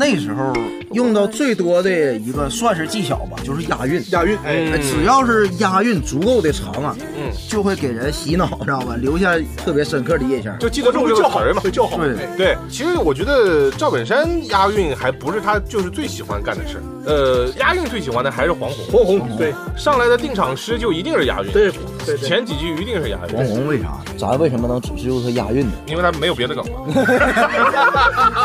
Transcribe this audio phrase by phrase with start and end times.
[0.00, 0.50] 那时候
[0.92, 4.02] 用到最多的一个算是技巧吧，就是押韵。
[4.12, 8.96] 押韵，哎，哎只要是押韵足够的长啊，嗯，就会给人洗脑，知道吧？
[8.98, 10.58] 留下特别深刻的印象。
[10.58, 11.60] 就记得住这个词儿嘛。
[11.60, 19.04] 对叫好，对哎对，其实我觉得赵本山押韵还不是他就是最喜欢干的事儿，呃，押韵最喜欢的还是黄宏。
[19.04, 21.70] 黄宏，对上来的定场诗就一定是押韵，对
[22.06, 23.88] 对对，前几句一定是押黄韵，宏为啥？
[24.18, 25.72] 咱为什么能只揪他押韵呢？
[25.86, 26.64] 因为他没有别的梗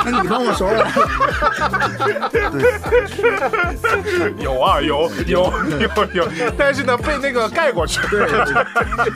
[0.06, 0.86] 你帮我收了。
[4.40, 6.28] 有啊，有有有有，
[6.58, 8.00] 但是呢，被那个盖过去。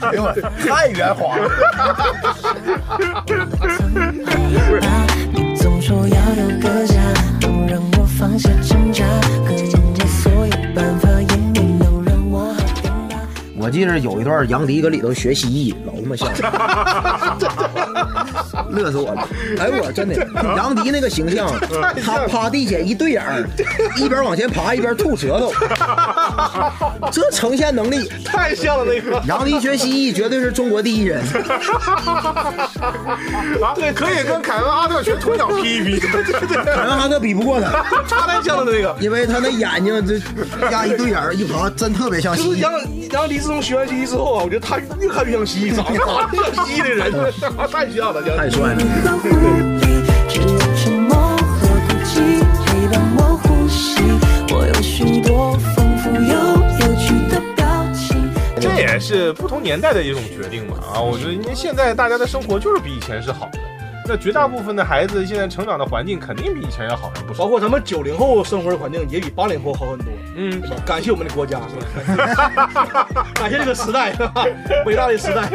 [0.02, 1.50] 哎呦我太圆滑了。
[5.32, 7.00] 你 总说要有个家，
[7.40, 9.04] 能让我放下挣扎，
[9.46, 9.54] 可
[13.70, 16.28] 我记得有一段杨迪搁里头学蜥蜴，老他妈像，
[18.70, 19.28] 乐死我了！
[19.58, 20.26] 哎，我真的，
[20.56, 21.50] 杨迪那个形象，
[22.04, 23.44] 他趴地下一对眼儿，
[23.96, 25.52] 一边往前爬一边吐舌头，
[27.12, 31.20] 这呈现能力，太像了那个，杨迪学蜥蜴绝对是中国第一人。
[33.62, 36.00] 啊，对，可以跟凯文阿特学鸵鸟 P 一 P。
[36.00, 38.96] 凯文哈特比不过他，他太像了那个。
[39.00, 40.18] 因为他那眼睛这
[40.70, 42.72] 压一对眼儿一爬，真特别像蜥蜴就是杨。
[43.12, 47.12] 杨迪自从学完蜥蜴之后啊，我觉得他越看越像蜥蜴，长得好像蜥蜴的人，
[47.70, 48.76] 太像了，太帅了！
[49.04, 54.02] 保护你，只有沉默和孤寂陪伴我呼吸。
[54.52, 56.34] 我有许多丰富又
[56.86, 58.30] 有趣的表情。
[58.60, 61.00] 这也是不同年代的一种决定嘛啊！
[61.00, 63.58] 我觉得因为现在大家的生活就是比以前是好的，
[64.10, 67.44] 那绝大部分的孩子现在成长的环境肯定比以前要好上不少。
[67.44, 70.06] 包括咱们九零后生活的环境也比八零后好很多。
[70.34, 71.60] 嗯，感谢我们的国家，
[73.34, 74.12] 感谢这个时代，
[74.84, 75.48] 伟大的时代。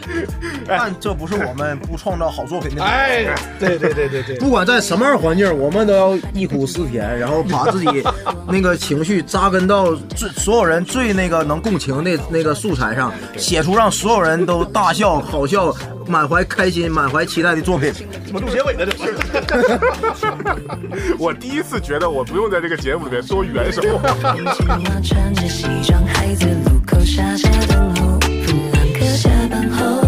[0.66, 2.82] 但这不是我们不创造好作品的。
[2.82, 3.26] 哎，
[3.60, 8.02] 对对对对对，不管在什么样的环境，我们都要忆苦思甜，然后把自己
[8.48, 15.74] 那个情绪扎根到最所有人最那个能共情的那个素材上，写出让所有人都大笑、好笑、
[16.06, 17.92] 满怀开心、满怀期待的作品。
[18.26, 18.86] 怎么录结尾呢？
[18.86, 19.14] 这是。
[21.18, 23.82] 我第一次觉得我不用在这个节目里面说元首。
[23.82, 28.18] 年轻娃穿着西装，还在路口傻傻等候。
[28.20, 28.28] 弗
[28.72, 30.01] 兰克下班后，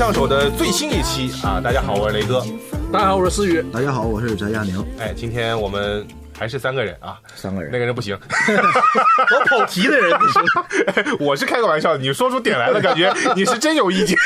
[0.00, 1.60] 三个火枪手的最新一期啊！
[1.60, 2.42] 大家好，我是雷哥。
[2.90, 3.62] 大家好，我是思雨。
[3.70, 6.06] 大家好，我是翟亚宁，哎，今天我们
[6.40, 7.70] 还是三个人啊，三个人。
[7.70, 8.16] 那个人不行，
[9.30, 10.42] 我跑题的人不行。
[11.20, 14.16] 我是开个玩笑，你说出点来了，感觉 你是真有意见。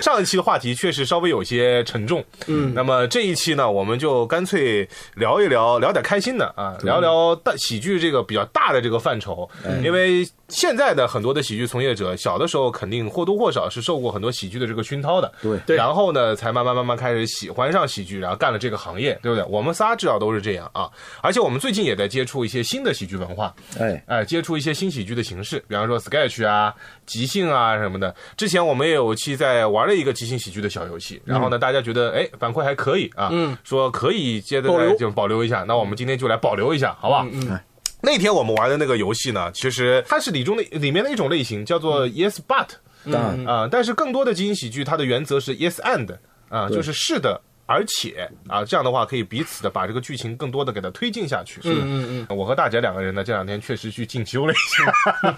[0.00, 9.46] 上一期的话题确实稍微有些沉重，嗯，那么这一期呢，我们就干脆聊一聊，聊点开心的啊，聊聊大喜剧这个比较大的这个范畴，
[9.84, 15.58] 因为现在的很多的喜剧从业者，小的时候肯定或多或少是受过很多喜剧的这个熏陶的，对。
[15.66, 15.76] 对。
[15.76, 19.44] 然后呢，才慢慢慢慢开始喜欢上喜剧，然后干了这个行业，对不对？
[19.50, 20.88] 我们仨至少都是这样啊，
[21.20, 26.72] 而且我们最近也在接触一些新的喜剧文化，哎，哎，接触一些新喜剧的形式，比方说 sketch 啊、
[27.04, 28.14] 即兴啊什么的。
[28.36, 35.64] 之前我们也有期在玩了一个即兴喜剧的小游戏，然后呢，大家觉得哎反馈还可以啊，嗯，说可以接着来就保留一下。
[35.66, 37.24] 那我们今天就来保留一下，好不好？
[37.32, 37.60] 嗯嗯
[38.00, 42.68] 那天我们玩的那个游戏呢，其实它是里中的里面的一种类型，叫做 yes but
[43.10, 46.16] 当然啊、但是更多的即兴喜剧它的原则是 yes and
[46.48, 47.40] 啊、对就是是的。
[47.68, 51.60] 而且啊，这样的话可以彼此的把这个剧情更多的给它推进下去。
[51.60, 54.90] 是的，嗯嗯我和大姐两个人呢，这两天确实去进修了一下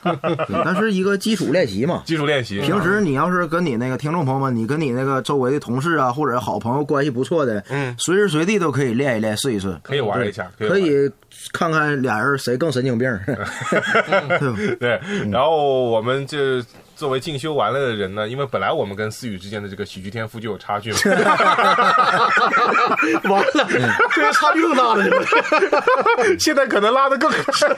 [0.46, 2.02] 对但是一个基础练习嘛。
[2.06, 2.60] 基础练习。
[2.60, 11.10] 平时你要是跟你那个听众朋友们，你跟你那个周围的同事啊，或者好朋友关系不错的，嗯随时随地都可以练一练，试一试，可以玩一下，可以
[11.52, 13.44] 看看俩人谁更神经病， 对吧？
[14.78, 15.00] 对，
[15.30, 16.38] 然后我们就
[17.00, 20.98] 作为进修完了的人呢，因为本来我们跟思雨之间的这个喜剧天赋就有差距嘛，
[23.24, 23.66] 完了，
[24.14, 25.02] 这个差距更大了？
[26.38, 27.74] 现在可能拉的更深。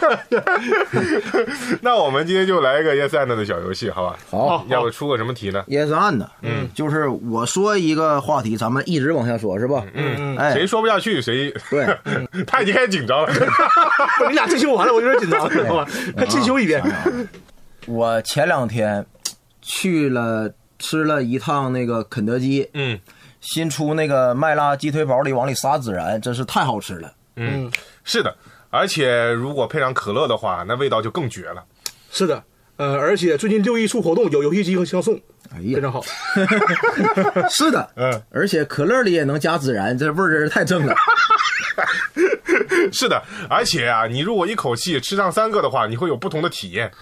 [1.80, 4.16] 那我们今天就来一个 yes and 的小游戏，好吧？
[4.28, 9.84] 好要不出个什么题呢？，yes and，嗯，就是我说一个话题，咱们一直往下说，是吧？
[9.94, 11.86] 嗯嗯，哎，谁说不下去谁，对，
[12.44, 13.32] 他已经开始紧张了。
[14.28, 15.86] 你俩进修完了，我有点紧张，知道吧？
[16.16, 16.82] 他进修一遍。
[17.86, 19.04] 我前两天
[19.62, 23.00] 去了吃了一趟那个肯德基，嗯
[23.41, 27.12] 新出那个麦辣鸡腿堡里往里撒孜然，真是太好吃了。
[27.37, 27.70] 嗯，
[28.05, 28.37] 是的，
[28.70, 31.64] 而且如果配上可乐的话，那味道就更绝了。
[32.11, 32.44] 是的，
[32.76, 35.14] 呃，而且最近六一出活动，有游戏机和相送，
[35.50, 36.05] 哎呀，非常好。
[37.50, 40.94] 是的，嗯，而且可乐里也能加孜然，这味儿真是太正了。
[42.93, 46.93] 是的，而且啊，你如果一口气吃上三个的话，你会有不同的体验。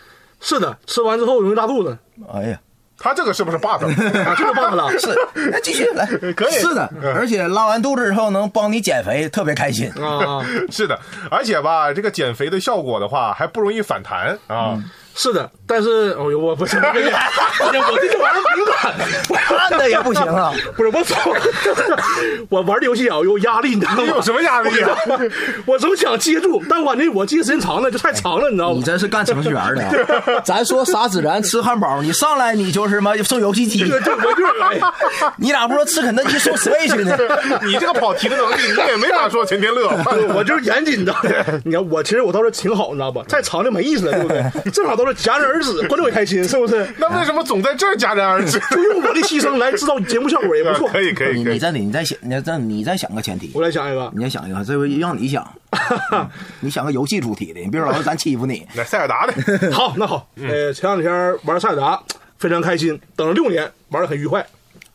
[0.41, 1.97] 是的，吃完之后容易拉肚子，
[2.33, 2.61] 哎呀，
[2.99, 3.85] 他这个是不是 bug？
[4.27, 4.91] 啊，这个 bug 了。
[4.99, 5.09] 是，
[5.51, 9.91] 来继续来，可以是的，而且拉完肚子之后能帮你减肥，特别开心。
[9.93, 10.99] 啊，是的，
[11.31, 14.83] 而且吧，这个减肥的效果的话，还不容易反弹啊。
[15.15, 17.21] 是的，但是哦呦，我不是，我跟你讲，
[17.67, 18.95] 我这玩意儿敏感，
[19.69, 21.17] 看的也不行啊，不是我总，
[22.49, 24.03] 我玩的游戏啊有压力，你知道吗？
[24.03, 24.97] 你有什么压力啊？
[25.67, 28.75] 我总想接住，但我那我接时间长了就太长了，你知道吗？
[28.77, 30.41] 你真是干程序员的啊。
[30.45, 34.93] 咱说撒孜然吃汉堡，你上来你就是什么送游戏机， 这这我就是哎呀，
[35.37, 37.17] 你俩不说吃肯德基送 Switch 呢？
[37.67, 39.91] 你这个跑题的能力，你也没法说陈天乐。
[40.35, 41.15] 我就是严谨的。
[41.65, 43.23] 你看我其实我倒是挺好，你知道吧？
[43.29, 44.71] 太长就没意思了，对不对？
[44.71, 46.87] 正好都是戛然而止，观众也开心，是不是？
[46.99, 48.61] 那为什么总在这儿戛然而止？
[48.71, 50.89] 就用我的牺牲来制造节目效果也不错。
[50.89, 55.47] 可以，可以，你你再你再想，你再你再想个前提，我来想一个，你再想一个，这回让你想，
[56.61, 58.67] 你想个游戏主题的，你别老是咱欺负你。
[58.75, 62.03] 来塞尔达的，好，那好，呃，前两天玩塞尔达
[62.39, 64.47] 非常开心，等了六年，玩的很愉快。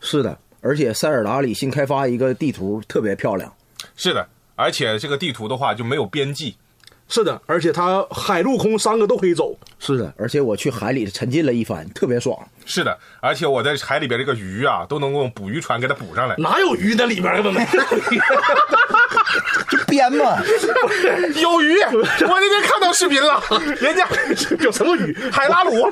[0.02, 3.52] 是的，而且塞尔达里新开发一个地图特别漂亮。
[3.96, 6.56] 是的，而且这个地图的话就没有边际。
[7.08, 9.56] 是的，而且它海陆空三个都可以走。
[9.86, 12.38] 是的，而且我去海里沉浸了一番，特别爽。
[12.66, 16.36] 是的，而且我在海里边这个鱼啊，都能用捕鱼船给它捕上来。
[16.38, 17.34] 哪有鱼在里边？
[17.36, 18.20] 根本没有鱼。
[19.70, 20.38] 就编嘛，
[21.42, 23.42] 有鱼，我那天看到视频了，
[23.80, 24.08] 人家
[24.64, 25.16] 有什么鱼？
[25.32, 25.90] 海拉鲁，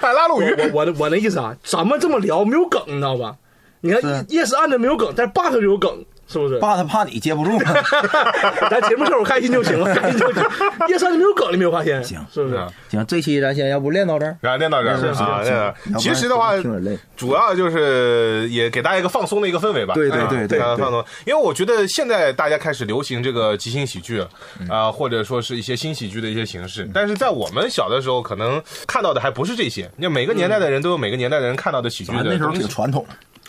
[0.00, 0.52] 海拉鲁鱼。
[0.52, 3.36] 我我的我那意思啊，咱们这么聊没有梗，你知道吧？
[3.82, 6.58] 你看夜市按着没有梗，但是 but 就有梗，是不是？
[6.60, 7.74] 爸他怕你接不住嘛。
[8.70, 10.42] 咱节目效果开心就行了，开心就行。
[10.88, 12.02] 夜三，你没有梗，你没有发现？
[12.04, 12.56] 行是不是？
[12.88, 14.36] 行，这期咱先要不练到这儿。
[14.40, 16.52] 然后练到这儿啊，其实的话
[17.16, 19.94] 主要就是也给大家一个放松的一个氛围吧。
[19.94, 21.04] 对对啊对对对放松。
[21.26, 24.24] 因为我觉得现在大家开始流行这个即兴喜剧
[24.68, 26.88] 啊，或者说是一些新喜剧的一些形式。
[26.94, 29.90] 但是在我们小的时候，可能看到的还不是这些。
[29.96, 33.04] 你看每个年代的人都有每个年代的人看到的喜剧咱那时候挺传统，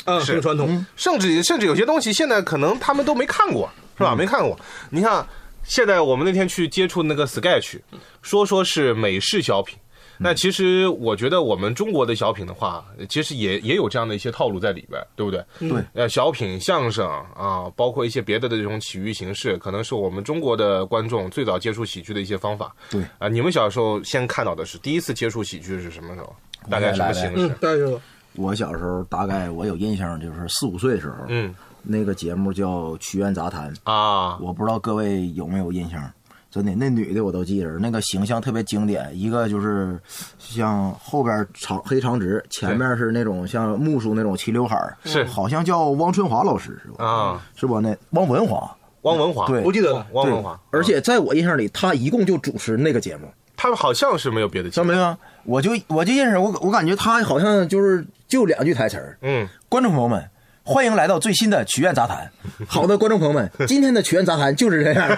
[0.05, 0.85] 嗯，是挺传统。
[0.95, 4.15] 甚至甚至有些东西现在可能他们都没看过，是吧？
[4.15, 4.59] 没看过。
[4.89, 5.25] 你看，
[5.63, 7.79] 现在我们那天去接触那个 Sketch，
[8.21, 9.77] 说说是美式小品。
[10.23, 15.43] 那其实我觉得我们中国的小品的话，其实也也有这样的一些套路在里边，对不对？
[15.57, 15.83] 对。
[15.95, 22.71] 呃，小品、相声啊，包括一些别的的这种喜剧形式，可能是我们中国的观众最早接触喜剧的一些方法。
[22.91, 26.35] 对啊，你们小时候先看到的是第一次接触喜剧是什么时候？
[26.69, 27.99] 大概什么形式嗯？，大概就
[28.35, 36.09] 我小时候大概我有印象，就是四五岁的时候，嗯那个节目叫《曲苑杂谈》，啊，我不知道各位有没有印象。
[36.51, 39.09] 真的，那女的我都记着，那个形象特别经典。
[39.17, 39.97] 一个就是
[40.37, 47.05] 像后边长黑长直，前面是那种像木梳那种齐刘海儿是好像叫汪春华老师是吧？
[47.05, 47.79] 啊，是吧？
[47.79, 48.69] 那汪文华，
[49.03, 50.05] 汪文华，对不记得了。
[50.11, 54.89] 汪文华，而且在我印象里，他一共就主持那个节目，他好像是没有别的节目。
[54.89, 55.17] 没有？
[55.45, 59.17] 我就我就认识我，我感觉他好像就是就两句台词儿。
[59.21, 60.29] 嗯，观众朋友们，
[60.63, 62.31] 欢迎来到最新的曲苑杂谈。
[62.67, 65.09] 好的，观众朋友们， 今天的曲苑杂谈就是这样。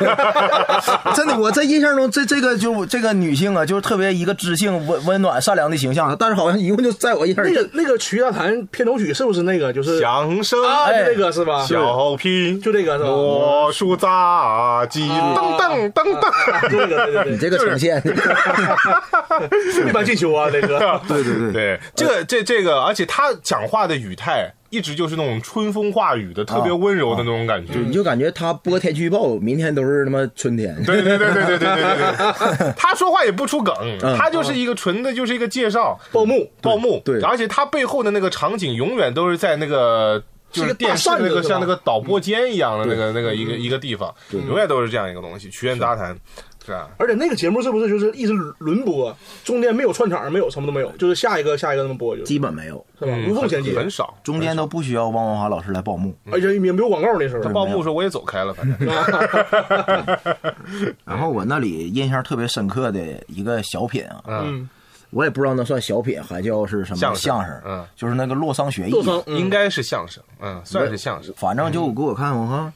[1.14, 9.74] 真的，我在印象中，这这个就这个女性啊，就是特别一个知性、温温暖、善良的形象，但是好像一共就在我印象里那个那个《曲苑杂谈》片头曲是不是那个？
[9.74, 11.66] 就是响声啊，就这个是吧？
[11.66, 13.10] 小品，就这个是吧？
[13.10, 16.70] 魔术杂技，噔噔噔噔。
[16.70, 18.02] 就这个，对对你对，这个呈现，
[19.88, 21.02] 一般进修啊，这个。
[21.08, 27.74] 对对对，对，这个这这个，而且他讲话的语态一直就是那种春风化雨的，特别温柔的那种感觉。
[27.76, 30.76] 你就感觉他播天气预报，明天都是他妈春天。
[30.84, 33.72] 对对对对对对对对对， 他说话也不出梗，
[34.18, 46.18] 他就是一个纯的，就是一个介绍报幕报幕，对而且他背后的那个场景永远都是在那个就是电视那个像那个导播间一样的那个那个一个一个地方，永远都是这样一个东西，曲苑杂谈，
[46.66, 46.88] 是啊？
[46.98, 53.12] 而且那个节目是不是就是一直轮播，中间没有串场，没有什么都没有，就是下一个下一个那么播，就基本没有，是吧？
[53.14, 54.14] 嗯无缝衔接，很少。
[54.24, 56.16] 中间都不需要汪文华老师来报幕。
[56.32, 57.50] 而且也没有广告那时候他。
[57.50, 58.78] 报幕的时候我也走开了，反正
[61.06, 64.68] 然后我那里印象特别深刻的一个小品啊，嗯，
[65.12, 71.32] 我也不知道那算小品还叫是什么相声，嗯，就是那个洛桑学艺，洛桑嗯应该是相声，嗯，算是相声。
[71.38, 72.74] 反正就给我看，我看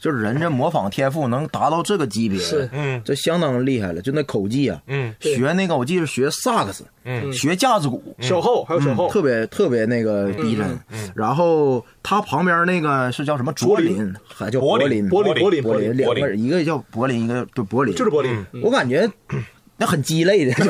[0.00, 3.02] 就是人这模仿天赋能达到这个级别，是嗯。
[3.04, 4.00] 这相当厉害了。
[4.00, 5.14] 就那口技啊，嗯。
[5.20, 7.30] 学那个我记得学萨克斯，嗯。
[7.32, 10.66] 学架子鼓，小后还有小后，特别特别那个逼真。
[11.14, 14.90] 然后他旁边那个是叫什么卓林，还叫柏林。
[14.90, 18.32] 林，柏林柏林柏林，两柏林个人，一个叫柏林，一个对柏林，就是柏林。
[18.52, 18.62] 嗯。
[18.62, 19.06] 我感觉
[19.76, 20.54] 那很鸡肋的，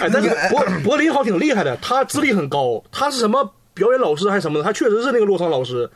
[0.00, 5.88] 哎，但是柏柏林好挺厉害的，他资历很高，他是什么表演老师还是什么的，他确实是那个洛桑老师，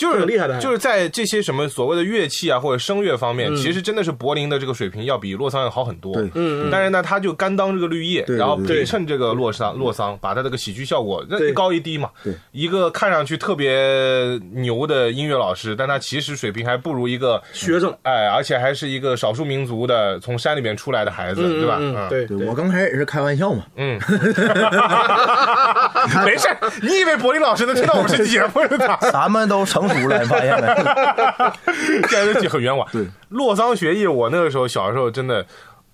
[0.00, 6.14] 就是挺厉害的就是在这些什么所谓的乐器啊或者声乐方面，其实真的是柏林的这个水平要比洛桑要好很多。
[6.14, 6.22] 对。
[6.34, 6.68] 嗯嗯。
[6.72, 12.08] 但是呢，他就甘当这个绿叶，然后对陪衬这个洛桑洛桑，把他这个喜剧效果那一高一低嘛。
[12.24, 21.78] 对，一个看上去特别牛的音乐老师，但他其实水平还不如一个学生，哎，而且还是一个少数民族的从山里面出来的孩子，对吧？
[22.08, 22.46] 对对。
[22.46, 24.00] 我刚开始也是开玩笑嘛，嗯，
[26.24, 26.48] 没事，
[26.82, 28.60] 你以为柏林老师能听到我们这期节目？
[29.12, 30.66] 咱们都成熟了，你发现没？
[32.08, 32.88] 现在很冤枉。
[32.92, 35.44] 对，洛桑学艺，我那个时候小时候真的。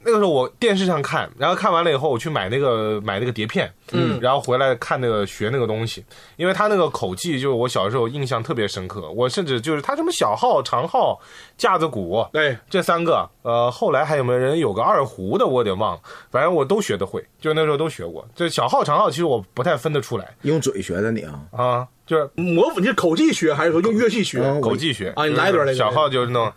[0.07, 6.05] 那个时候我电视上看，然后看完了以后，我去买那个买那个碟片，嗯，然后回来看那个学那个东西，
[6.37, 9.11] 因为他那个口技，就是我小时候印象特别深刻。
[9.11, 11.21] 我甚至就是他什么小号、长号、
[11.59, 18.25] 架子鼓，对，这三个，呃，后来还有没有人有个二胡的，我有点忘了，反正我都学得会，就那时候都学过。
[18.37, 21.41] 这小号、长号其实我不太分得出来用嘴学的你啊？
[21.51, 24.41] 啊，就是模仿你是口技学还是说用乐器学？
[24.41, 26.53] 嗯口技学啊你来一段那个小号就是那种。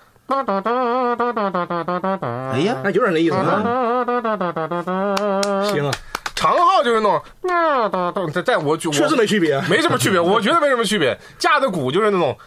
[2.54, 3.64] 哎呀，那有点那意思啊。
[5.66, 5.92] 行啊，
[6.36, 9.60] 长号就是那种，在在我觉确实没区别。
[9.70, 11.18] 没什么区别，我觉得没什么区别。
[11.38, 12.38] 架子鼓就是那种，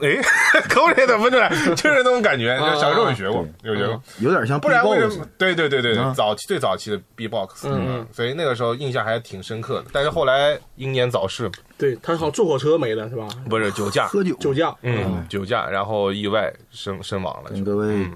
[0.00, 0.20] 哎，
[0.68, 1.48] 口水怎么出来？
[1.74, 2.56] 就是那种感觉。
[2.80, 4.02] 小时候有学过，有学过。
[4.20, 5.26] 有点像不然为什么？
[5.36, 9.86] 对对对对早期最早期的 B-box，嗯，所以那个时候印象还挺深刻的。
[9.92, 13.28] 但是后来英年早逝，对他好像坐火车没了是吧？
[13.48, 14.74] 不是酒驾，喝酒，酒驾。
[14.82, 17.50] 嗯，酒驾，然后意外身身亡了。
[17.50, 18.08] 跟各位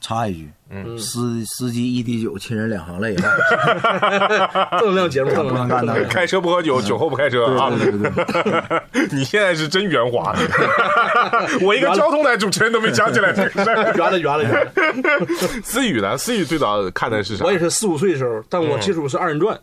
[0.00, 4.78] 插一句，嗯司司机一滴酒，亲人两行泪啊！
[4.78, 5.68] 正能 量节目，正不能。
[5.68, 6.04] 干的。
[6.04, 7.70] 开车不喝酒，酒后不开车啊！
[7.70, 10.34] 对对对 你现在是真圆滑，
[11.62, 13.94] 我一个交通台主持人都没想起来这个事儿。
[13.96, 14.72] 圆了圆了圆了。
[15.62, 16.16] 思雨呢？
[16.16, 17.52] 思雨最早看的是啥我？
[17.52, 19.58] 也是四五岁的时候，但我接触是二人转。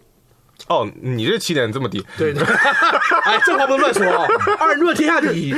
[0.68, 4.26] 哦，你这起点这么低，对，哎，这话不能乱说啊！
[4.58, 5.54] 二人转天下第一，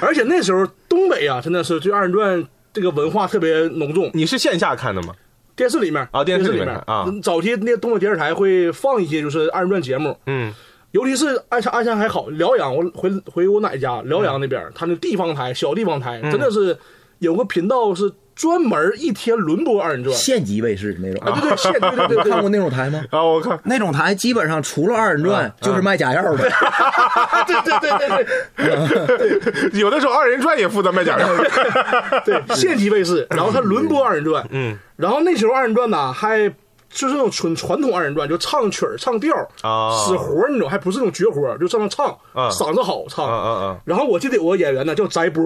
[0.00, 4.10] 而且那时候东北啊，真的是对二人转这个文化特别浓重。
[4.14, 5.14] 你是线下看的吗？
[5.54, 6.76] 电视里面啊电视里面面。
[6.86, 7.04] 啊。
[7.06, 10.52] 嗯早期那东北电视台会放一些就是二人转节目，嗯。
[10.92, 16.76] 尤其是鞍山鞍山还好，辽阳我回回我奶家辽阳那边，他那地方台小地方台真的是
[17.18, 20.14] 有个频道是专门一天轮播二人转。
[20.16, 21.22] 县级卫视那种。
[21.24, 23.02] 啊，对对，县对对对对看过那种台吗？
[23.10, 26.36] 啊，我看那种台基本上除了二人转就是卖假药的。
[27.46, 28.24] 对对对
[28.56, 31.28] 对对有的时候二人转也负责卖假药。
[32.24, 36.48] 对，县级卫视，然后他轮播二人转，嗯，然后那时候二人转呢还
[36.90, 43.26] 就是那种纯传统二人转，就唱曲儿、唱调儿啊死活儿那种，还不是那种绝活儿，就这么唱，啊嗓子好唱。
[43.26, 45.42] 嗯嗯嗯，然后我记得有个演员呢叫翟波，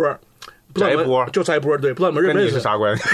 [0.76, 2.54] 不知道你们翟波叫翟波，对，不知道你们认不认识？
[2.54, 3.04] 是啥关系？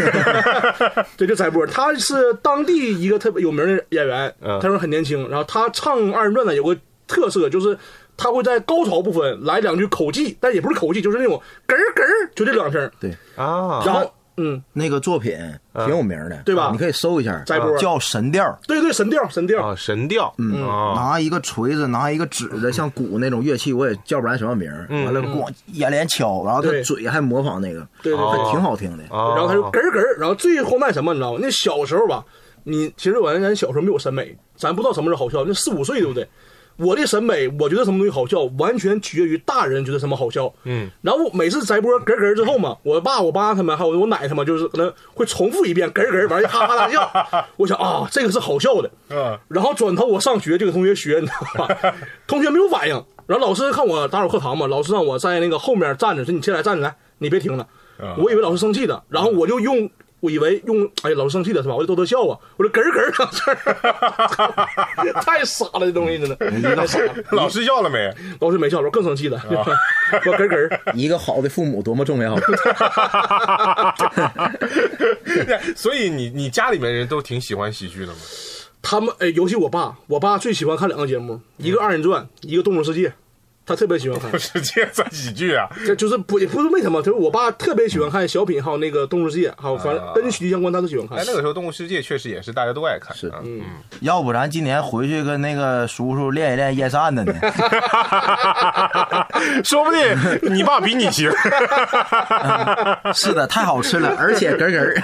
[1.16, 6.76] 对，就摘波，他是当地一个特别有名的演员，嗯他说很年轻，然后他唱二人转呢有个
[7.06, 7.78] 特色就是。
[8.14, 11.32] 他会在高潮部分来两句口技，但也不是口技，就是那种
[11.66, 12.88] 咯儿咯儿，就这两声。
[13.00, 15.36] 对，啊，然后，嗯，那个作品
[15.74, 18.44] 挺有名的，对吧你可以搜一下，摘波叫《神调》。
[18.66, 24.86] 对对，神调神调，啊，神调，嗯啊，拿一个锤子，拿一个指的像鼓那种乐器，我也叫不来什么名儿。
[24.88, 29.04] 完了，咣眼连敲，然后他嘴还模仿那个，对对挺好听的。
[29.10, 31.38] 然然后他就咯儿咯，然后最荒诞什么，你知道吗？
[31.42, 32.24] 那小时候吧，
[32.64, 35.44] 你其实我咱小时候没有审美，咱不知道什么是好笑。
[35.44, 36.26] 那四五岁对不对？
[36.82, 40.52] 我的审美，我觉得什么东西好笑，完全取决于大人觉得什么好笑。
[40.64, 47.10] 嗯，然后每次摘播咯咯之后嘛，我爸、我妈他们还有我奶他们，就是可能会重复一遍咯咯，完就哈哈大笑。
[47.56, 48.90] 我想啊，这个是好笑的。
[49.10, 51.94] 嗯，然后转头我上学就给同学学，你知道吧？
[52.26, 52.94] 同学没有反应，
[53.26, 57.66] 然后老师看我打扰课堂嘛，老师让我在那个后面站着，说你进来站着来，你别听了。
[58.18, 59.88] 我以为老师生气的，然后我就用
[60.22, 61.74] 我以为用哎呀老师生气了是吧？
[61.74, 63.56] 我就逗他笑啊，我说咯儿咯儿上这儿，
[65.20, 66.36] 太傻了这东西真的，
[66.76, 67.12] 太傻了。
[67.32, 68.08] 老师笑了没？
[68.40, 69.54] 老师没笑，我更生气了，我
[70.22, 70.80] 咯儿咯儿。
[70.94, 72.38] 一个好的父母多么重要。
[75.74, 78.18] 所以你你家里面人都挺喜欢喜剧的吗？
[78.80, 83.12] 他们哎，尤其我爸，我爸最喜欢看两个节目，一个二人转，一个动物世界，
[83.64, 84.30] 他特别喜欢看。
[84.38, 85.68] 世界算喜剧啊？
[85.86, 91.24] 这就是不也不是为什么，就是我爸特别喜欢看小品，还有那个动物世界，还有反正跟喜剧相关，他都喜欢看哎，。
[91.26, 93.16] 那个时候《动物世界》确实也是大家都爱看。
[93.16, 93.60] 是啊嗯，
[94.00, 97.32] 要不咱今年回去跟那个叔叔练一练夜战的呢？
[99.64, 101.30] 说不定你爸比你行。
[103.14, 104.94] 是的，太好吃了，而且咯咯儿。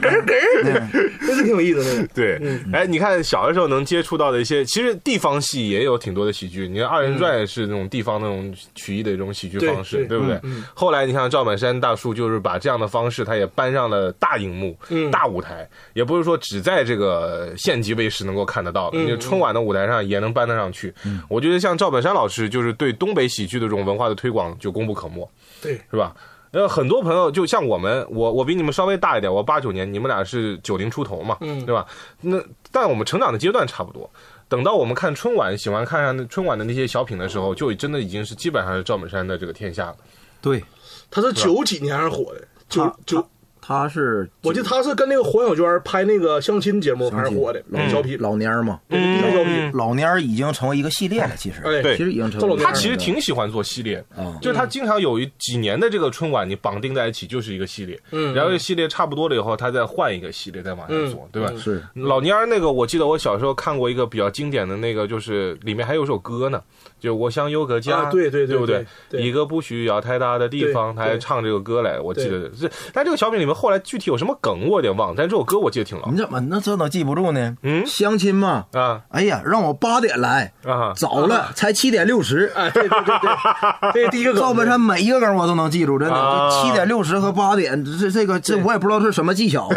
[0.00, 0.88] 咯儿咯儿，
[1.26, 2.06] 这是挺有意思的。
[2.14, 2.40] 对，
[2.72, 6.68] 哎，你看小的时候能接触到的一些，其实地方戏也有挺多的喜剧。
[6.68, 10.40] 你看二人转是那种地方那种曲艺的一种喜剧方式，对对对不对？
[10.74, 14.76] 后来你像赵本山大叔就是把这样的方式，他也搬上了大荧幕、
[15.10, 20.94] 大舞台，也不是说只在这个县级卫视能够看得到的，就春晚的舞台上也能搬得上去。
[21.28, 25.28] 我觉得像赵本山老师，就是对东北喜剧的这种文化的推广就功不可没。
[25.60, 26.14] 对，是吧？
[26.52, 31.84] 呃，很多朋友就像我们，我我比你们稍微大一点，我八九年，你们俩是九零出头嘛，嗯对吧？
[32.22, 32.40] 那
[32.72, 34.08] 但我们成长的阶段差不多。
[34.48, 39.96] 等到我们看春晚，喜欢看上那春晚的那些小品的时候，就真的已经是基本上是赵本山的这个天下了。
[40.40, 40.62] 对，
[41.10, 42.46] 他是九几年还是火的？
[42.68, 43.28] 九九，
[43.66, 49.72] 他是我记得他是跟那个黄小娟拍那个相亲节目还是火的，老小品，老蔫儿嘛，对地方小品。
[49.74, 51.60] 老蔫儿已经成为一个系列了，其实。
[51.64, 58.32] 哎，对其实已经成他其实挺喜欢做系列，啊，就是他经常有一几年的这个春晚，你绑定在一起就是一个系列，嗯。
[58.34, 61.50] 然后这系列差不多了以后，他再换一个系列再往下做，对吧？
[61.52, 61.82] 嗯是。
[61.94, 66.62] 老蔫儿那个，我记得我小时候看过一个比较经典的那个，就是里面还有首歌呢，
[67.00, 68.86] 就我想有个家，啊对对对对不对？
[69.10, 72.70] 对一个不需要太大的地方，他还唱这个歌来，我记得是。
[72.92, 77.56] 但这个小品里面后来具体有什么梗我有点忘，但这首歌我记得挺牢你怎么那这能记不住呢？
[77.62, 80.92] 嗯相亲嘛，啊哎呀，让我八点来，啊！
[80.94, 82.52] 早了才七点六十。
[82.54, 84.42] 哎，对对对对， 这是第一个梗。
[84.42, 86.14] 赵本山每一个梗我都能记住，真的。
[86.14, 89.68] 啊七点六十和八点，这这个这我也不知道是什么技巧，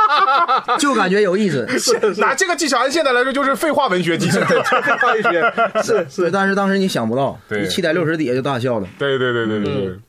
[0.78, 1.66] 就感觉有意思。
[2.18, 4.40] 拿这个技巧按现在来说就是废话文学技巧。
[4.40, 4.56] 废
[5.00, 8.86] 话文学，是对，是但是当时你想不到，对一七点六十底下就大笑了。
[8.98, 10.02] 对对对对对对嗯，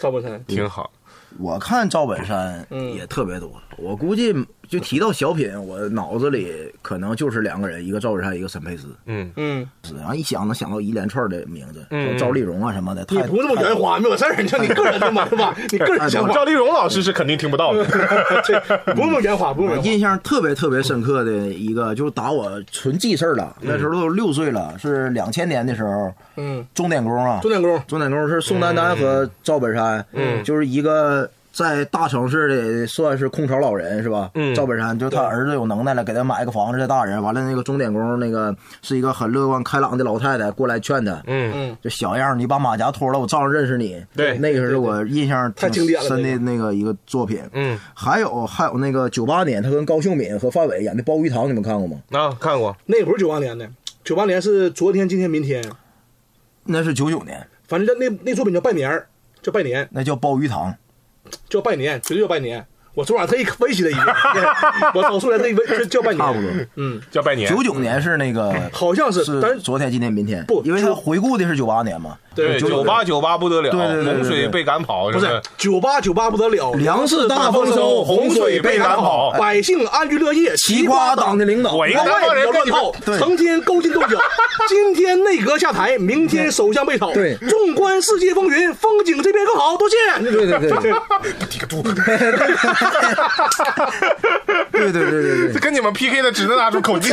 [0.00, 0.42] 赵本山。
[0.46, 0.90] 挺好。
[1.38, 2.92] 我看赵本山嗯。
[2.92, 4.34] 也特别多，我估计
[4.68, 6.50] 就提到小品，我脑子里
[6.82, 8.88] 可能就是两个人，一个赵本山，一个沈佩斯。
[9.06, 13.04] 嗯，嗯，然后一想能想到一连串的名字，嗯赵丽蓉啊什么的。
[13.04, 15.54] 太你不用这么圆滑，没有事儿，你像你个人的嘛，是吧？
[15.70, 17.84] 你个人想法，赵丽蓉老师是肯定听不到的。
[18.44, 18.58] 这
[18.94, 30.42] 不用那么圆滑，不用印象特别特别深刻的一个，就是打我纯记事儿了，那时候都六岁了，是两千年的时候，嗯，钟点工啊，钟点工，钟点工是宋丹丹和赵本山，嗯。
[30.46, 34.30] 就是一个在大城市里算是空巢老人是吧？
[34.34, 44.04] 嗯赵本山就他儿子有能耐了，给他买个房子，这大人完了，那个钟点工那个是一个很乐观开朗的老太太过来劝他，嗯嗯，就小样儿，你把马甲脱了，我照样认识你。
[44.14, 47.40] 对那个是我印象太经典了深的那个一个作品。
[47.54, 51.96] 嗯还有还有那个九八年，他跟高秀敏和范伟演的《鲍鱼堂》，你们看过吗？
[52.10, 52.76] 啊，看过。
[52.84, 53.66] 那不是九八年的，
[54.04, 55.64] 九八年是昨天、今天、明天，
[56.64, 59.06] 那是九九年，反正那那作品叫拜年儿，
[59.40, 60.70] 叫拜年，那叫《鲍鱼堂》。
[61.48, 62.66] 叫拜年，绝对叫拜年。
[62.96, 64.06] 我昨晚特意分析了一遍，
[64.94, 65.54] 我找出来这一
[65.86, 66.50] 叫拜年，差不多。
[66.76, 67.46] 嗯，叫拜年。
[67.46, 72.16] 九九年是那个好像是，但是是昨天、今天、明天，不因为他回顾的是九八年嘛。
[72.34, 84.18] 对，99九八九八不得了，对对对对洪水被赶跑，不是是九八九八不得了，粮食大丰收，洪水被赶跑百姓安居乐业，奇夸党的领导，我一个南方人乱套，对成天勾心斗角。
[84.68, 87.12] 今天内阁下台，明天首相被炒。
[87.12, 89.76] 对纵观世界风云，风景这边更好。
[89.76, 89.96] 多谢。
[90.22, 90.92] 对对对
[94.72, 95.60] 对对对对对对。
[95.60, 97.12] 跟你们 PK 的只能拿出口技。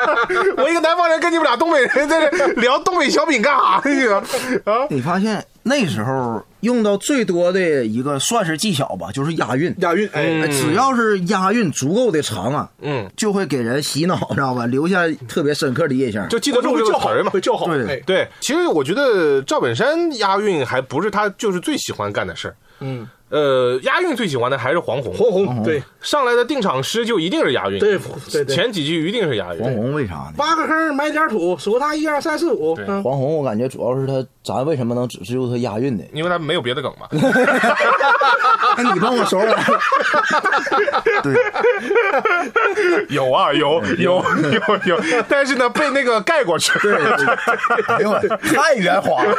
[0.56, 4.22] 我一个南方人跟你们俩东北人在这聊东北小品干啥呢？
[4.64, 9.74] 啊，你发现那时候用到最多的一个算是技巧吧，就是押韵。
[9.78, 14.66] 押韵，哎，哎只要是押韵足够的长啊，嗯，就会给人洗脑，知道吧？
[14.66, 16.28] 留下特别深刻的印象。
[16.28, 17.40] 就记得住会叫好这个词嘛会。
[17.42, 17.66] 叫好。
[17.66, 22.54] 对哎，对，其实我觉得赵本山押韵还不是他就是最喜欢干的事儿。
[22.80, 27.96] 嗯，呃，押韵最喜欢的还是黄宏，黄宏，对上来的定场诗就一定是押韵，对
[28.30, 28.54] 对对。
[28.54, 29.78] 前几句一定是押韵黄韵。
[29.78, 30.32] 宏为啥呢？
[30.38, 32.76] 挖个坑，埋点土，数他一二三四五。
[32.86, 36.04] 嗯黄宏，我感觉主要是他，咱为什么能只是用他押韵的？
[36.12, 37.06] 因为他没有别的梗嘛，
[38.76, 39.56] 那你帮我说说。
[41.22, 41.34] 对，
[43.10, 46.76] 有啊，有有有有，但是呢，被那个盖过去。
[46.80, 47.26] 对对，
[47.86, 49.36] 哎呦我，太圆滑了。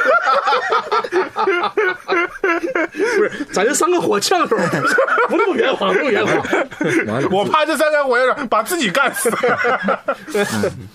[2.91, 4.55] 不是，咱就三个火枪手，
[5.27, 6.33] 不那么圆滑，不那么圆滑。
[7.31, 9.31] 我怕这三个火枪手把自己干死，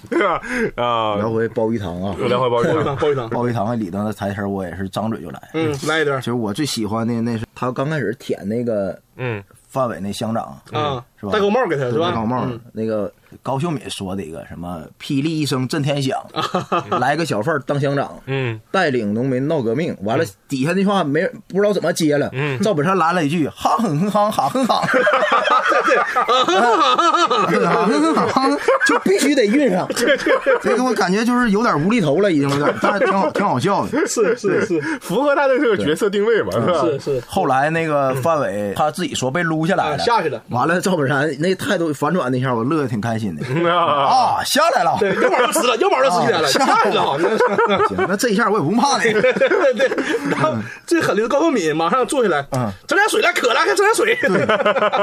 [0.09, 0.41] 对吧？
[0.77, 3.29] 啊，聊回鲍鱼汤啊，聊回包鱼汤， 包一汤。
[3.29, 5.43] 鲍鱼汤里头的台词儿我也是张嘴就来。
[5.55, 6.27] 嗯，来一段其。
[6.27, 11.33] 实我最喜欢的那是他刚开始舔那个嗯范伟那乡长，啊是吧？
[11.33, 12.09] 戴高帽给他是吧？
[12.11, 16.19] 戴高帽嗯，那个高秀敏说的一个什么“霹雳一声震天响
[17.01, 19.97] ”，来个小贩儿当乡长，嗯，带领农民闹革命。
[20.03, 22.29] 完了，底下那句话没人不知道怎么接了。
[22.33, 24.83] 嗯赵本山来了一句：“哈哼哼哈哈哼哈。”
[27.67, 29.87] 哈哼哼哈，就必须得运上。
[30.63, 34.07] 这个我感觉就是有点无厘头了，已经有点，但是挺好，挺好笑的。
[34.07, 36.81] 是是是符合他的这个角色定位嘛，是吧？
[36.83, 43.43] 是是，后来那个范伟他自己说被撸下来了，啊下去了完了，赵本山那态度反转那下，我乐得挺开心的。
[43.71, 44.97] 啊，啊，下来了。
[44.99, 47.19] 对，腰板就直了，腰板就直起来了，啊下来了。
[47.89, 49.13] 行，那这一下我也不怕你。
[49.13, 49.91] 对对对，
[50.31, 50.55] 然后
[50.87, 54.17] 最狠的是高秀敏马上坐下来，嗯整点水来，渴了，给整点水。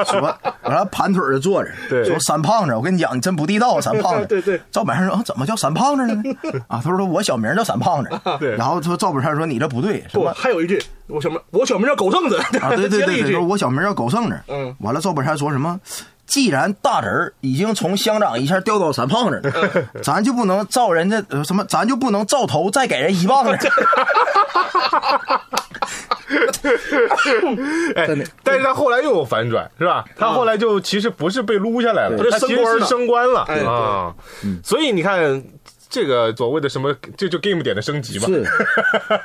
[0.06, 4.26] 说完了盘腿儿就坐着，对说三胖子，我跟你讲，你真不地道，三胖子。
[4.26, 6.24] 对对赵本山说、啊、怎么叫三胖子呢？
[6.68, 8.10] 啊，他说我小名叫三胖子。
[8.40, 10.34] 对然后说赵本山说你这不对，什不，么？
[10.36, 14.40] 还有一句，我小名我小名叫狗剩子，啊，对对对对，我小名叫狗剩子。
[14.48, 15.80] 嗯完了，赵本山说什么？
[16.26, 19.52] 既然大侄儿已经从乡长一下调到三胖子了，
[19.94, 23.52] 嗯 咱就不能照人家呃什么，咱就不能照头再给人一棒子。
[27.96, 28.08] 哎，
[28.44, 30.04] 但是他后来又有反转，是吧？
[30.18, 34.14] 他后来就其实不是被撸下来了，对他其实是升官了啊。
[34.64, 35.44] 所以你看，
[35.90, 38.26] 这个所谓的什么，这就 game 点的升级嘛。
[38.28, 38.44] 是，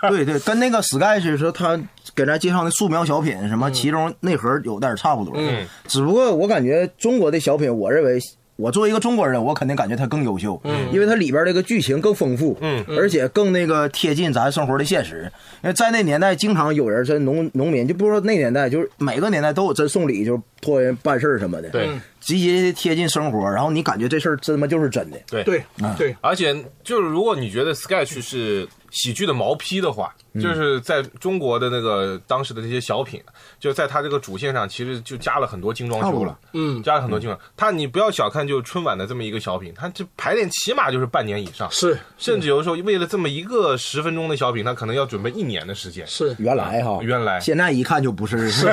[0.08, 1.78] 对对，跟那个 Sky 是说他
[2.18, 5.32] 给咱介绍那素描小品什么，其中内核有点差不多。
[5.36, 8.18] 嗯，只不过我感觉中国的小品，我认为。
[8.58, 15.30] 我作为一个中国人，我肯定感觉它更优秀，嗯，因为它里边这个剧情更丰富，嗯，而且更那个贴近咱生活的现实。
[15.62, 21.88] 因为在那年代，经常有人是农农民，就不说那年代，就是每个年代都有真送礼，就是托人办事儿什么的，对。
[22.18, 25.44] 极其贴近生活，然后你感觉这事儿真他妈就是真的，对。
[25.44, 25.62] 对
[25.96, 26.52] 对，而且
[26.82, 33.20] 就是如果你觉得 sketch 是喜剧的毛坯的话，就是在中国的那个当时的这些小品，
[33.58, 36.38] 就在他这个主线上，其实就加了很多精装修了。
[36.52, 46.06] 嗯，加了很多精装，他你不要小看就春晚的这么一个小品，他这排练起码就是半年以上，是甚至有的时候为了这么一个十分钟的小品，他可能要准备一年的时间。
[46.06, 48.66] 是，原来哈，原来现在一看就不是，是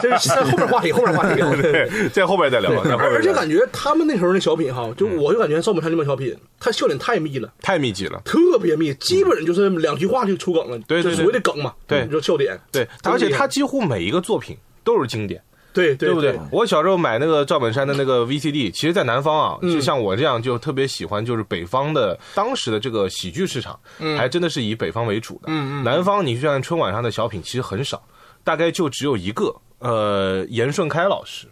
[0.00, 1.40] 这是后面话题，后面话题。
[1.62, 8.20] 对，在后边再聊，在后边再聊而且感觉他们那时候那小品哈，就我就感觉赵本山这帮小品，他笑点太密了，太密集了。
[8.24, 12.04] 特别密，基本就是两句话就出梗了，对对所谓的梗嘛，对。
[12.04, 15.42] 你说笑点，对，而且他几乎每一个作品都是经典。
[15.72, 16.38] 对对对不对？
[16.52, 19.72] 我小时候买那个赵本山的那个 VCD， 其实，在南方啊，嗯。
[19.72, 23.76] 就像我这样，就特别喜欢，就是北方的当时的这个喜剧市场，
[24.16, 25.40] 还真的是以北方为主的。
[25.48, 28.00] 嗯嗯南方你去看春晚上的小品，其实很少，
[28.44, 31.48] 大概就只有一个，呃，严顺开老师，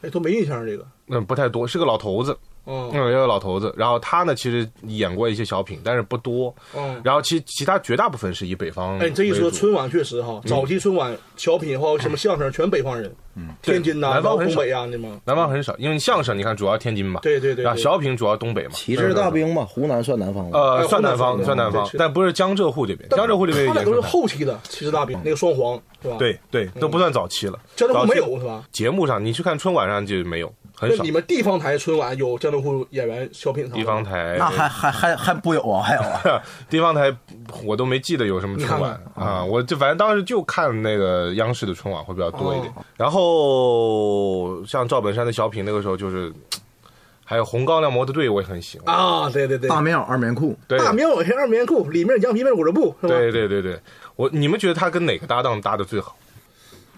[0.00, 3.74] 哎，都没印象这个，嗯，不太多，是个老头子，哦嗯，一个老头子。
[3.76, 6.54] 然后他呢，其实演过一些小品，但是不多。
[6.76, 7.00] 嗯。
[7.02, 13.12] 然后其其他绝大部分是以北方哎，你这一说春晚确实哈，早期春晚小品或什么相声全北方人，嗯，
[13.62, 20.50] 天津南方很少的嘛，南方很少，因为相声你看主要天津嘛，对对对啊小品主要东北嘛，旗帜大兵嘛，湖南算南方吗？
[20.54, 24.00] 呃，哎算南方，算南方但不是江浙沪这边，江浙沪这边他俩都是。
[24.00, 27.58] 后期的旗帜大兵，那个双簧是吧？，对对，都不算早期了。
[27.76, 28.64] 江浙沪没有是吧？
[28.72, 31.10] 节目上，你去看春晚上就没有，很少那你。
[31.10, 37.14] 们地方台春晚有江浙沪演员小品吗地方台那还还还还不有啊，还有啊， 地方台，
[37.64, 42.72] 我都没记得有什么春晚你啊，我就反正当时就看那个央视的春晚会比较多一点。
[42.74, 42.84] 哦。
[42.96, 46.32] 然后像赵本山的小品，那个时候就是，
[47.24, 48.94] 还有红高粱模特队，我也很喜欢。
[48.94, 50.78] 啊，对对对，大棉袄二棉裤，对。
[50.78, 52.94] 大棉袄是二棉裤，里面羊皮面裹着布？
[53.02, 53.80] 对对对对，
[54.16, 56.16] 我你们觉得他跟哪个搭档搭的最好，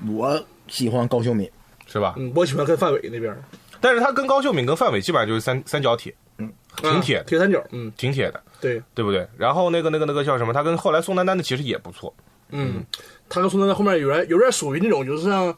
[0.08, 1.50] 我喜欢高秀敏，
[1.86, 2.14] 是吧？
[2.16, 3.36] 嗯，我喜欢跟范伟那边，
[3.80, 6.19] 但是他跟高秀敏跟范伟基本上就是三三角铁，嗯，
[6.76, 9.26] 挺铁铁三角，嗯，挺铁的，对，对不对？
[9.36, 10.52] 然后那个那个那个叫什么？
[10.52, 12.14] 他跟后来宋丹丹的其实也不错，
[12.50, 12.84] 嗯，
[13.28, 15.54] 他跟宋丹丹后面有点有点属于那种就是像，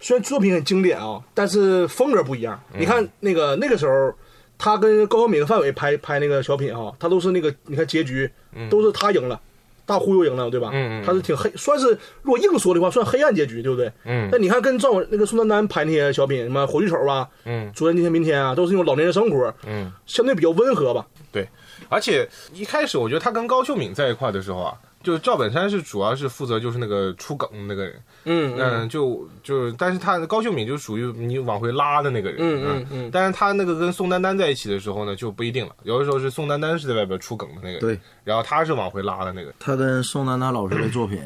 [0.00, 2.60] 虽然作品很经典啊，但是风格不一样。
[2.72, 4.14] 嗯你看那个那个时候，
[4.56, 8.30] 他跟高晓敏、范伟拍拍那个小品啊，他都是那个你看结局
[8.70, 9.40] 都是他赢了。
[9.86, 10.70] 大忽悠赢了，对吧？
[10.72, 13.90] 嗯嗯嗯他是挺黑，算是如果硬说的话，算黑暗结局，对不对？
[14.04, 21.06] 嗯那你看跟赵那个宋丹丹拍那些小品，什么火炬手啊，嗯昨天、今天、明天啊，都是那种老年人生活，嗯，相对比较温和吧。
[21.32, 21.48] 对。
[21.88, 24.74] 而且一开始我觉得他跟高秀敏在一块的时候啊，
[25.06, 33.10] 就赵本山是主要是负责就是那个出梗的那个人，嗯嗯，就就是，但是他高秀敏就属于你往回拉的那个人，嗯嗯嗯。
[33.12, 41.22] 但是他那个跟宋丹丹在一起的时候呢，就不一定了，有的时候是宋丹丹是在外边出梗的那个人，对，然后他是往回拉的那个人，他跟宋丹丹老师的作品，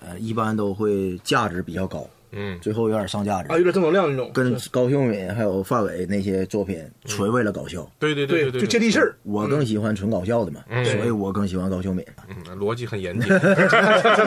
[0.00, 7.86] 呃，一般都会价值比较高，嗯，最后有点上价值啊，，有点正能量那种，跟高秀敏还有范伟那些作品纯为了搞笑。
[7.98, 9.14] 对对对对，对，就接地气儿。
[9.22, 12.04] 我更喜欢纯搞笑的嘛，嗯所以我更喜欢高秀敏。
[12.28, 13.28] 嗯，逻辑很严谨。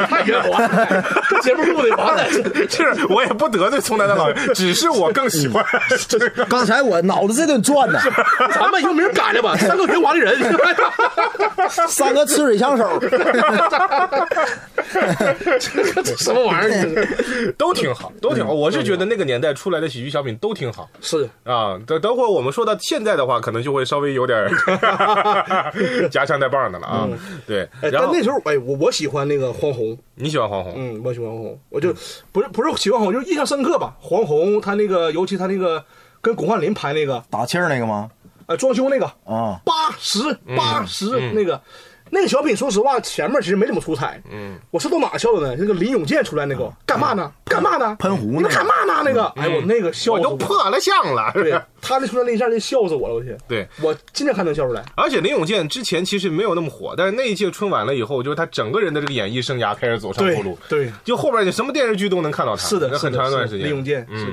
[0.08, 1.04] 太圆滑了，
[1.42, 2.26] 节目录的完了。
[2.70, 5.64] 是我也不得罪宋丹丹老师， 只是我更喜欢
[6.08, 6.46] 这个。
[6.46, 8.00] 刚才我脑子这顿转呢，
[8.54, 10.36] 咱们用名改了吧，三个圆滑的人。
[11.90, 13.00] 三个吃水枪手，
[16.04, 17.54] 这什么玩意儿？
[17.58, 18.54] 都挺好，都挺好。
[18.54, 21.80] 我是觉得那个年代出来的喜剧小品都挺好是啊。
[21.88, 24.50] 等等会儿我们说到现在的话，可能就会稍微有点儿
[26.12, 27.08] 夹枪带棒的了啊。
[27.48, 31.94] 对，哎，然后但那时候，哎，我我喜欢那个黄宏，你喜欢黄宏，嗯，我喜欢黄宏，我就
[32.32, 33.96] 不是不是喜欢黄宏，就是印象深刻吧。
[34.00, 35.84] 黄宏他那个，尤其他那个
[36.22, 38.12] 跟巩汉林拍那个，打气儿那个吗？
[38.48, 40.20] 呃，装修那个啊，八十
[40.56, 41.60] 八十那个。
[42.12, 44.22] 那个小品，说实话，前面其实没怎么出彩。
[44.32, 45.56] 嗯，我是到哪笑的呢？
[45.60, 47.32] 那个林永健出来那个，干嘛呢？
[47.46, 47.96] 干嘛呢？
[48.00, 49.02] 喷壶你们那干嘛呢？
[49.04, 51.32] 那个，哎，我那个笑我都破了相了。
[51.34, 53.16] 对他那出来那一下，就笑死我了！
[53.16, 54.84] 我去，对，我今天还能笑出来。
[54.96, 60.58] 而且林永健之前其实没有那么火，但是那一届春晚了以后，就是他整个人的这个演艺生涯开始走上坡路。
[60.70, 63.68] 对，就后边你什么电视剧都能看到他，是的，那很是的长一段时间。
[63.68, 64.32] 林永健是的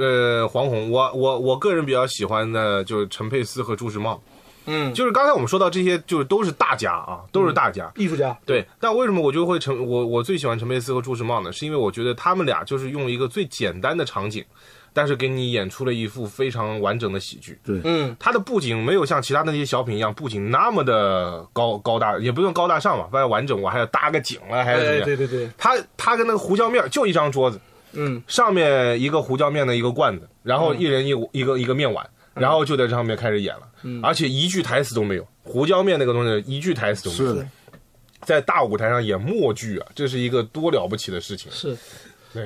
[0.00, 4.20] 嗯，呃，黄宏，我我我个人比较喜欢的就是陈佩斯和朱时茂，
[4.68, 7.90] 嗯，就是刚才我们说到这些，就是都是大家啊，都是大家。
[7.96, 11.50] 艺术家，对，但为什么我就会陈我我最喜欢陈佩斯和朱时茂呢？
[11.50, 14.44] 是因为我觉得他们俩就是用一个最简单的场景，
[14.92, 17.58] 但是给你演出了一副非常完整的喜剧。
[17.64, 25.04] 对嗯，他的布景没有像其他那些小品一样，布景那么的高高大，也不用高大上嘛，反正完整，我还要搭个景了，还是怎么哎，样？
[25.04, 27.58] 对对对，他他跟那个胡椒面就一张桌子，
[27.92, 32.06] 嗯，上面一个胡椒面的一个罐子，然后一人一一个一个面碗，
[32.38, 33.62] 然后就在这上面开始演了，
[34.02, 37.36] 而且一句台词都没有，胡椒面那个东西一句台词都没有。
[37.36, 37.48] 是，
[38.22, 41.50] 在大舞台上演默剧啊，这是一个多了不起的事情。
[41.52, 41.76] 是，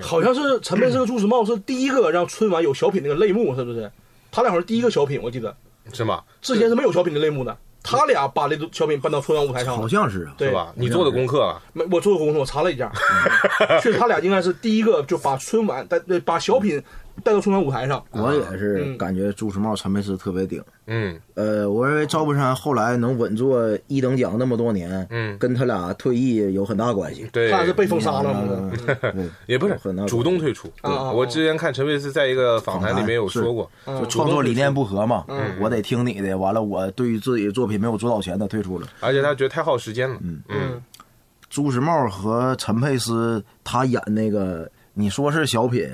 [0.00, 3.90] 好像是陈佩斯和朱时茂是第一个让春晚有小品那个类目，是不是？
[4.30, 5.54] 他俩好像是第一个小品，我记得
[5.92, 6.22] 是吗？
[6.40, 9.76] 之前是没有小品的类目的，他俩把那个小品搬到春晚舞台上。
[9.76, 10.34] 好像是啊。
[10.38, 10.72] 对吧？
[10.76, 12.90] 你做的功课啊，没，我做过功课，我查了一下，
[13.82, 16.82] 确实他俩应该是第一个就把春晚带呃把小品
[17.22, 18.02] 带到春晚舞台上。
[18.10, 20.62] 我也是嗯感觉朱时茂、陈佩斯特别顶。
[20.86, 27.28] 嗯呃，我认为赵本山后来能稳坐一等奖那么多年，嗯，跟他俩退役有很大关系。
[27.32, 28.72] 对，他俩是被封杀了嘛？
[29.14, 30.68] 嗯也不是很大主动退出。
[30.82, 36.36] 我之前看陈佩斯在一个访谈里面有说过，就创作理念不合嘛，嗯我得听你的。
[36.36, 38.88] 完了，我对于自己的作品没有主导权，他退出了。
[39.00, 40.16] 而且他觉得太耗时间了。
[40.20, 40.82] 嗯嗯，
[41.48, 45.88] 朱时茂和陈佩斯他演那个，你说是小品，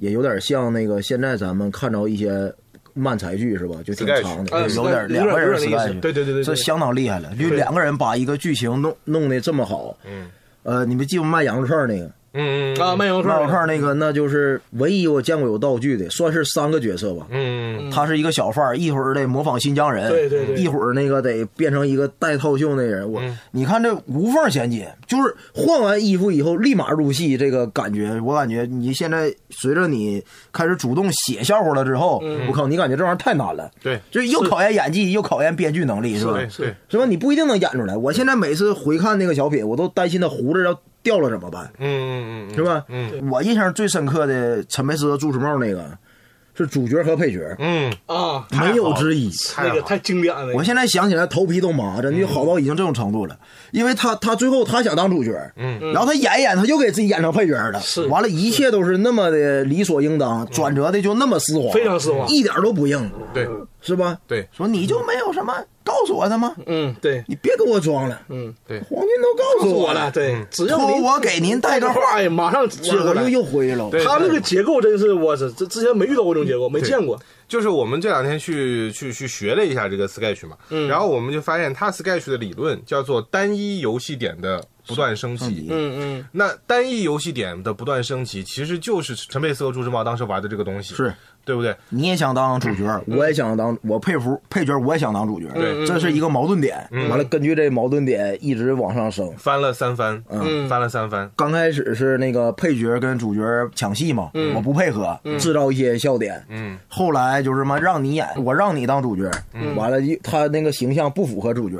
[0.00, 2.52] 也有点像那个现在咱们看着一些
[2.94, 3.76] 漫才剧是吧？
[3.84, 7.30] 就挺长的，呃有点两个人有点那意思 sketch 对对对对对这相当厉害了。
[7.38, 10.28] 就两个人把一个剧情弄弄得这么好，嗯
[10.62, 12.10] 呃，你们记不卖羊肉串那个？
[12.32, 17.26] 嗯嗯啊，卖羊肉卖羊肉串串那个，那就是唯一我见过有道具的，算是三个角色吧。
[17.30, 23.10] 嗯他是一个小贩儿，一会儿得模仿新疆人，对对对一会儿那个得变成一个带套袖那人。
[23.10, 36.34] 我、你看这无缝衔接，就是换完衣服以后立马入戏，这个感觉，我感觉你现在随着你开始主动写笑话了之后，我靠，你感觉这玩意儿太难了，对就又考验演技，又考验编剧能力，是吧？
[36.34, 37.04] 对对，是吧？
[37.06, 37.96] 你不一定能演出来。
[37.96, 42.84] 我现在每次回看那个小品，我都担心他胡子要掉了怎么办，嗯嗯嗯是吧？
[42.88, 43.30] 嗯。
[43.30, 45.84] 我印象最深刻的陈佩斯和朱时茂那个
[46.52, 49.30] 是主角和配角，嗯，啊，没有之一。
[49.56, 50.52] 那个太经典了。
[50.54, 53.38] 我现在想起来头皮都麻，真的就好到已经这种程度了。
[53.70, 58.04] 因为他他最后他想当主角，嗯，然后他演一演，他又给自己演成配角了，是。
[58.08, 62.26] 完了，一切都是那么的理所应当，转折的就那么丝滑，非常丝滑。
[62.26, 63.48] 一点都不硬，对
[63.82, 64.16] 是吧？
[64.26, 64.48] 对。
[64.56, 65.52] 说你就没有什么
[65.84, 66.54] 告诉我的吗？
[66.66, 73.14] 嗯，对，你别给我装了，嗯，对，黄军都告诉我了，，对，只要我给您带个话，哎，马上接过来。
[73.14, 73.40] 结果又。
[73.40, 73.88] 又回了。
[74.04, 77.18] 他那个结构真是我这这之前没遇到过这种结构，没见过。
[77.48, 80.86] 就是我们这两天去去去学了一下这个 Sketch 嘛，嗯。
[80.86, 85.66] 然后我们就发现他 Sketch 的理论叫做单一游戏点的不断升级。
[85.70, 91.12] 嗯嗯，那单一游戏点的不断升级，其实就是陈佩斯和朱时茂当时玩的这个东西，是
[91.44, 91.74] 对不对？
[91.88, 96.76] 你也想当主角，我也想当，我佩服配角，我也想当主角，对这是一个矛盾点。
[97.08, 99.30] 完了，根据这矛盾点一直往上升。
[99.36, 103.40] 翻了三番，嗯翻了三番，刚开始是那个配角跟主角
[103.74, 106.44] 抢戏嘛，我不配合，制造一些笑点。
[106.48, 109.30] 嗯，后来就是嘛，让你演，我让你当主角，
[109.76, 111.76] 完了他那个形象不符合主角，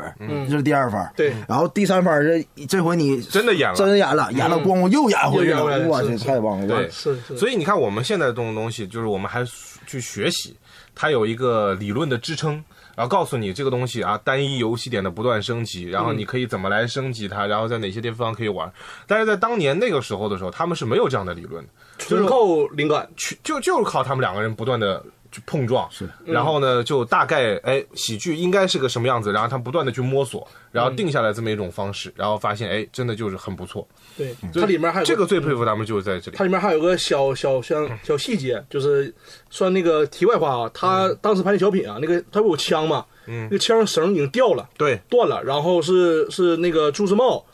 [0.49, 1.11] 这是第二番。
[1.16, 3.75] 对然后第三番是这回你真的演了。
[3.75, 6.66] 真演了，演了咣咣又演回去了，我去，太棒了！
[6.66, 7.37] 对是是。
[7.37, 9.44] 所以你看，我们现在这种东西，就是我们还
[9.86, 10.56] 去学习，
[10.94, 12.62] 它有一个理论的支撑。
[12.96, 18.70] 然后告诉你这个东西啊，单一游戏点的不断升级，然后你可以怎么来升级它，然后在哪些地方可以玩。
[19.06, 22.36] 但是在当年那个时候的时候，他们是没有这样的理论的，纯靠
[22.72, 23.08] 灵感。
[23.16, 33.86] 去就就是靠他们两个人不断的去碰撞，是，然后呢，就大概哎，喜剧应该是个什么样子，然后他不断的去摸索，然后定下来这么一种方式，然后发现哎，真的就是很不错。
[34.16, 36.36] 对，它里面还有这个最佩服他们就是在这里。
[36.36, 36.44] 它。
[36.44, 39.14] 里面还有个小小小小细节，就是
[39.50, 40.70] 算那个题外话啊。
[40.74, 43.44] 他当时拍那小品啊，那个他不有枪嘛，嗯。
[43.44, 47.44] 那个枪绳已经掉了，对，断了，然后是是那个朱时茂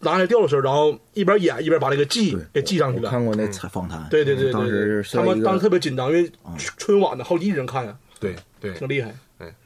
[0.00, 3.10] 拿下来吊的时候，然后一边演一边把那个记给记上去了。
[3.10, 6.30] 看过那采访谈，对对对当对时对，他们当时特别紧张，因为
[6.76, 9.14] 春晚的好几亿人看呀，对对，挺厉害。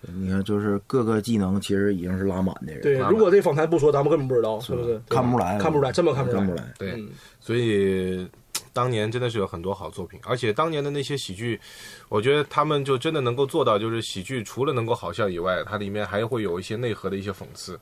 [0.01, 5.01] 你看，就是各个技能其实已经是拉满的人，对，如果这访谈不说，咱们根本不知道，是不是？
[5.09, 6.41] 看不出来，看不出来，这么看不出来。
[6.41, 6.75] 看不出来。
[6.79, 8.27] 对嗯，所以
[8.73, 11.61] 当年真的是有很多好作品，而且当年的那些喜剧，
[12.09, 17.79] 我觉得他们就真的能够做到，就是喜剧除了能够好笑以外，它里面还会有一些内核的一些讽刺，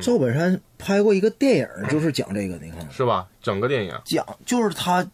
[0.00, 3.26] 赵本山拍过一个电影， 就是讲这个，你看，是吧？
[3.42, 5.06] 整个电影，讲就是他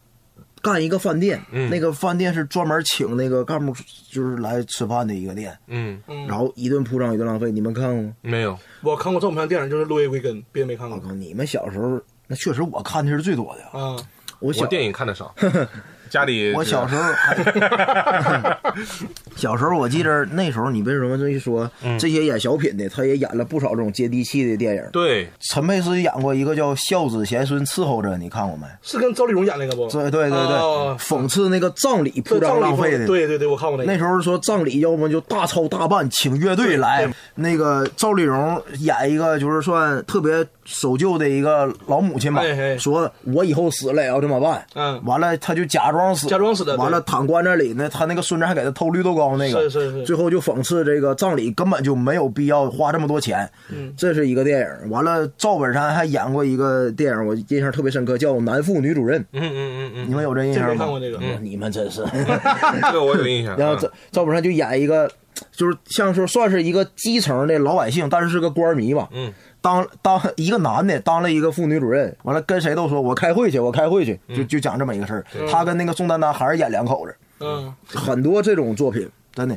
[0.61, 1.69] 干一个饭店，嗯。
[1.71, 3.75] 那个饭店是专门请那个干部
[4.11, 8.13] 就是来吃饭的一个店，嗯，然后一顿铺张一顿浪费，你们看过吗？
[8.23, 10.97] 没有，我看过赵本山电影，就是《落叶归根》，别的没看过。
[10.99, 13.79] 我靠，你们小时候那确实我看的是最多的。
[13.79, 13.97] 啊。
[14.41, 15.33] 我小我电影看的少，
[16.13, 18.59] 家里我小时候还，
[19.35, 24.83] 小时候我记着那时候你为什么这一说，嗯这些演小品的，他也演了不少这种接地气的电影。
[24.93, 28.67] 对陈佩斯演过一个叫《孝子贤孙伺候着》，你看过没？
[28.83, 29.89] 是跟赵丽蓉演那个不？
[29.89, 33.07] 对对对对，啊讽刺那个葬礼铺张对葬礼浪费的。
[33.07, 33.91] 对对对，我看过那个。
[33.91, 37.11] 那时候说葬礼，要么就大操大办，请乐队来。
[37.37, 44.65] 那个赵丽蓉演一个就是算特别守旧的一个老母亲吧哎哎，说我以后死了也要这么办。
[44.75, 53.51] 嗯完了他就假装死，假装死的完了躺棺材里呢，他那个孙子还给他偷绿豆糕那个，是是是最后就讽刺这个葬礼根本就没有必要花这么多钱。
[53.71, 54.91] 嗯这是一个电影。
[54.91, 59.21] 完了，赵本山还演过一个电影，我印象特别深刻，叫《男妇女主任》。
[59.33, 60.75] 嗯嗯嗯嗯你们有这印象吗？
[60.79, 62.03] 看过这个嗯你们真是。
[62.13, 62.25] 嗯，
[62.83, 63.57] 这个我有印象。
[63.57, 65.11] 然后赵赵本山就演一个，
[65.51, 69.09] 就是像说算是一个基层的老百姓，但是是个官迷吧。
[69.13, 75.25] 嗯，当当一个男的当了一个妇女主任，完了跟谁都说我开会去，我开会去，就就讲这么一个事儿。
[75.49, 79.57] 他跟那个宋丹丹还是演两口子，嗯，很多这种作品，真的。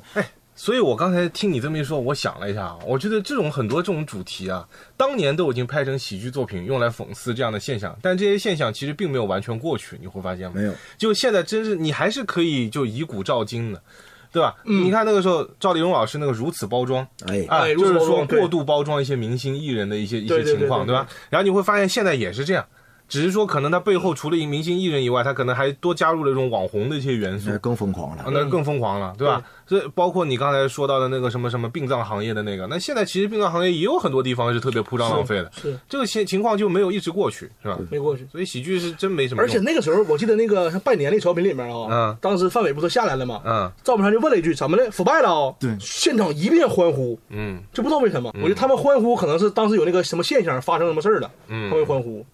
[0.57, 4.65] 所以我刚才听你这么一说，我想了一下啊，我觉得这种很多这种主题啊，
[4.95, 10.53] 当年都已经拍成喜剧作品，用来讽刺这样的现象，但这些现象其实并没有完全过去，你会发现吗？
[10.55, 13.81] 没有，就现在真是你还是可以就以古照今的。
[14.35, 14.53] 对吧？
[14.65, 21.07] 你看那个时候，赵丽蓉老师那个如此包装，哎，啊，哎就是说过度包装一些明星艺人的一些一些情况，对对吧？
[21.29, 22.65] 然后你会发现现在也是这样，
[23.07, 28.23] 只是说可能他背后除了一明星艺人以外，他可能还多加入了这种网红的一些元素那，更疯狂了。
[28.23, 29.41] 啊那更疯狂了，对吧？
[29.67, 37.77] 所以包括你刚才说到的那个什么什么殡葬行业的那个，那现在其实殡葬行业也有很多地方是特别铺张浪费的，是这个情情况就没有一直过去，是吧？
[37.89, 38.27] 没过去。
[38.31, 43.41] 所以喜剧是真没什么而，且那个时候，我记得那个像拜年那小品里面啊，嗯当时范伟不是下来了吗？
[43.45, 44.89] 嗯赵本山就问了一句：“怎么了？
[44.91, 48.31] 腐败了啊？”对现场一片欢呼，嗯就不知道为什么。
[48.35, 52.25] 我觉得他们欢呼可能是当时有那个什么现象发生什么事儿了，嗯他们欢呼。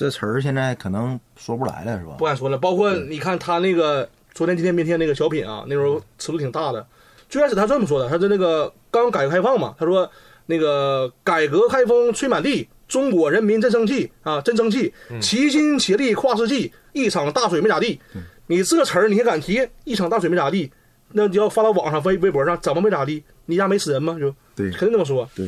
[0.00, 2.24] 这词儿现在可能说不来了，是吧不？
[2.24, 2.56] 敢说了。
[2.56, 6.86] 包括你看他那个昨天、今天、明天那个小品啊，那时候尺度挺大的。
[7.28, 10.10] 最开始他这么说的，他是那个刚改革开放嘛，他说
[10.46, 18.00] 那个改革开放吹满地，中国人民真生气啊，真争气，齐心协力跨世纪，一场大水没咋地。
[18.46, 19.68] 你这词儿你还敢提？
[19.84, 20.72] 一场大水没咋地，
[21.12, 23.22] 那你要发到网上、微微博上，怎么没咋地？
[23.44, 24.16] 你家没死人吗？
[24.18, 25.28] 就对肯定这么说。
[25.36, 25.46] 对，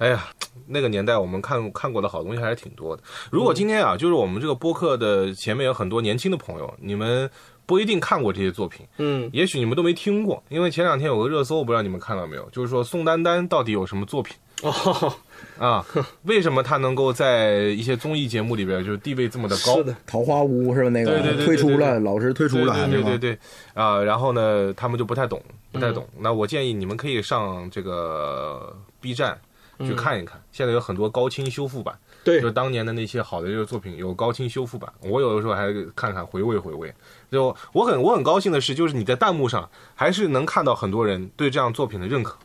[0.00, 0.24] 哎呀，
[0.66, 3.02] 那个年代我们看看过的好东西还是挺多的。
[3.30, 7.28] 如果今天啊，就是我们这个播客的前面有很多年轻的朋友，你们
[7.66, 15.12] 不一定看过这些作品，嗯，也许你们都没听过，因为前两天有个热搜，我不知道你们看到没有，就是说宋丹丹到底有什么作品哦，
[15.58, 15.84] 啊？
[16.22, 19.76] 为什么她能够在一些综艺节目里边就是地位这么的高？
[19.76, 20.88] 是的，桃花坞是吧？
[20.88, 23.38] 那个对对对对退出了，老师退出了，对对对
[23.74, 26.08] 啊、然后呢，他们就不太懂，不太懂。
[26.18, 29.38] 那我建议你们可以上这个 B 站
[29.86, 32.40] 去看一看，现在有很多高清修复版，对。
[32.40, 36.92] 就是当年的那些好的这个作品有高清修复版，我有的时候还看看回味回味。
[37.30, 42.36] 就我很我很高兴的是，就是你在弹幕上还是能看到很多人对这样作品的认可。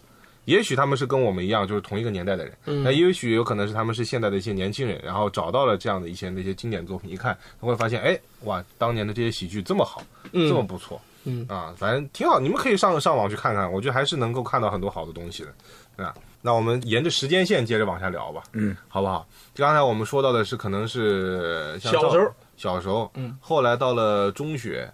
[0.46, 11.44] 也许他们是跟我们一样，就是同一个年代的人，那也许有可能是他们是现在的一些年轻人，然后找到了这样的一些那些经典作品，一看他会发现，哎，哇，当年的这些喜剧这么好，这么不错，嗯。
[11.50, 15.50] 啊，反正挺好，你们可以上上网去看看，我觉得还是能够看到很多好的东西的，
[15.98, 16.14] 对吧？
[16.46, 19.28] 那我们沿着时间线接着往下聊吧，嗯，好不好？
[19.56, 24.88] 刚才我们说到的是可能是小时候，小时候，嗯，后来到了中学、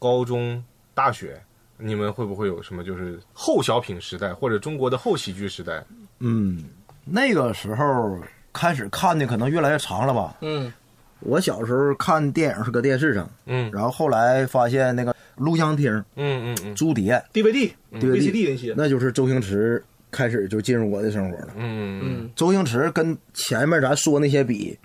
[0.00, 0.60] 高中、
[0.92, 1.40] 大学，
[1.78, 5.80] 你们会不会有什么就是后小品时代或者中国的后喜剧时代？
[6.18, 6.64] 嗯，
[7.04, 8.18] 那个时候
[8.52, 10.38] 开始看的可能越来越长了吧。
[10.40, 10.72] 嗯
[11.20, 19.80] 我小时候看电影是搁电视上，嗯然后后来发现那个录像厅、嗯嗯嗯租碟、，DVD、DVD VCD 那些，那就是周星驰
[20.10, 21.48] 开始就进入我的生活了。
[21.56, 24.78] 嗯周星驰跟前面咱说那些比，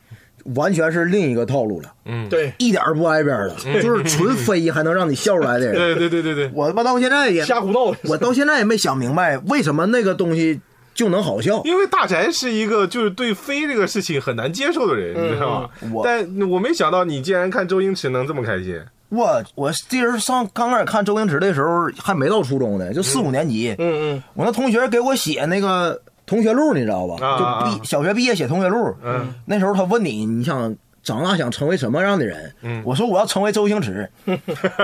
[0.55, 5.75] 完全是另一个套路了，嗯，对，一点儿不挨边儿了，就是纯飞还能让你笑出来的人。
[5.75, 7.95] 对对对对对，我他妈到现在也，瞎胡闹。
[8.03, 10.61] 我到现在也没想明白为什么那个东西
[10.93, 11.61] 就能好笑。
[11.65, 15.69] 因为大宅是一个就是对飞这个事情很难接受的人，你知道吗？
[15.91, 18.79] 我但我没想到你竟然看周星驰能这么开心。
[19.15, 23.75] 我我记得上刚开始看周星驰的时候还没到初中呢，就四五年级。
[23.79, 27.15] 嗯嗯，我那同学给我写那个同学录，你知道吧？
[27.25, 28.93] 啊啊就毕小学毕业写同学录。
[29.03, 32.51] 嗯，那时候他问你，你想长大想成为什么样的人？
[32.63, 34.09] 嗯我说我要成为周星驰，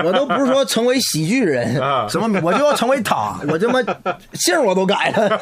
[0.04, 3.80] 我都不是说成为喜剧人，啊什么我就要成为他， 我他妈
[4.34, 5.40] 姓我都改了，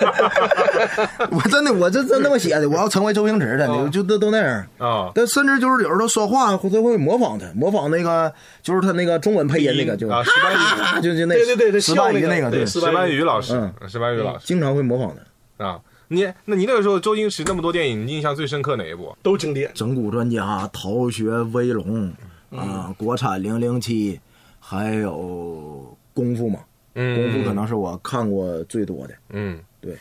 [1.30, 4.66] 我真的我这这那么写的，我要成为周星驰的，哦就都都那样。
[4.78, 15.14] 啊但甚至就是有时候说话会都会模仿他，模仿那个就是他那个中文配音那个，就啊石斑鱼啊就就那对对对对石斑鱼那个，对，石斑鱼老师嗯，石斑鱼老师经常会模仿
[15.58, 15.64] 他。
[15.66, 15.78] 啊。
[16.12, 19.16] 你那你那个时候周星驰那么多电影，你印象最深刻哪一部？
[19.22, 19.70] 都经典。
[19.74, 22.12] 整蛊专家、逃学威龙
[22.50, 24.18] 啊，国产零零七，
[24.58, 29.14] 还有功夫嘛，嗯，功夫可能是我看过最多的。
[29.28, 29.96] 嗯，对，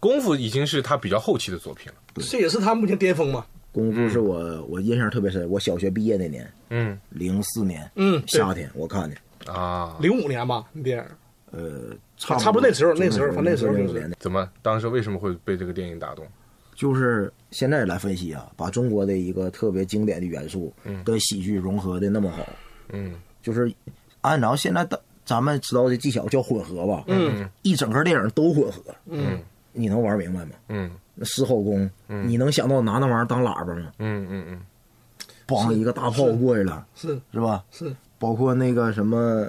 [0.00, 1.94] 功夫已经是他比较后期的作品了。
[2.28, 3.46] 这也是他目前巅峰嘛。
[3.70, 11.04] 功夫是我我印象特别深，我小学毕业那年，嗯零四年嗯，夏天我看的，啊，零五年吧，那电影。
[11.52, 16.24] 呃，差差不多那时候那时候反正那时候就是怎么当时为什么会被这个电影打动？
[16.74, 20.72] 就是现在来分析啊，把中国的一个特别经典的元素
[21.04, 22.46] 跟喜剧融合的那么好，
[22.90, 23.14] 嗯。
[23.42, 23.72] 就是
[24.20, 27.48] 按照现在的咱们知道的技巧叫混合吧，嗯。
[27.62, 29.38] 一整个电影都混合，嗯，
[29.72, 30.52] 你能玩明白吗？
[30.68, 30.90] 嗯。
[31.14, 33.92] 那狮吼功，你能想到拿那玩意儿当喇叭吗？
[33.98, 34.60] 嗯嗯嗯。
[35.46, 37.20] 梆一个大炮过去了，是。
[37.32, 37.62] 是吧？
[37.70, 39.46] 是，包括那个什么，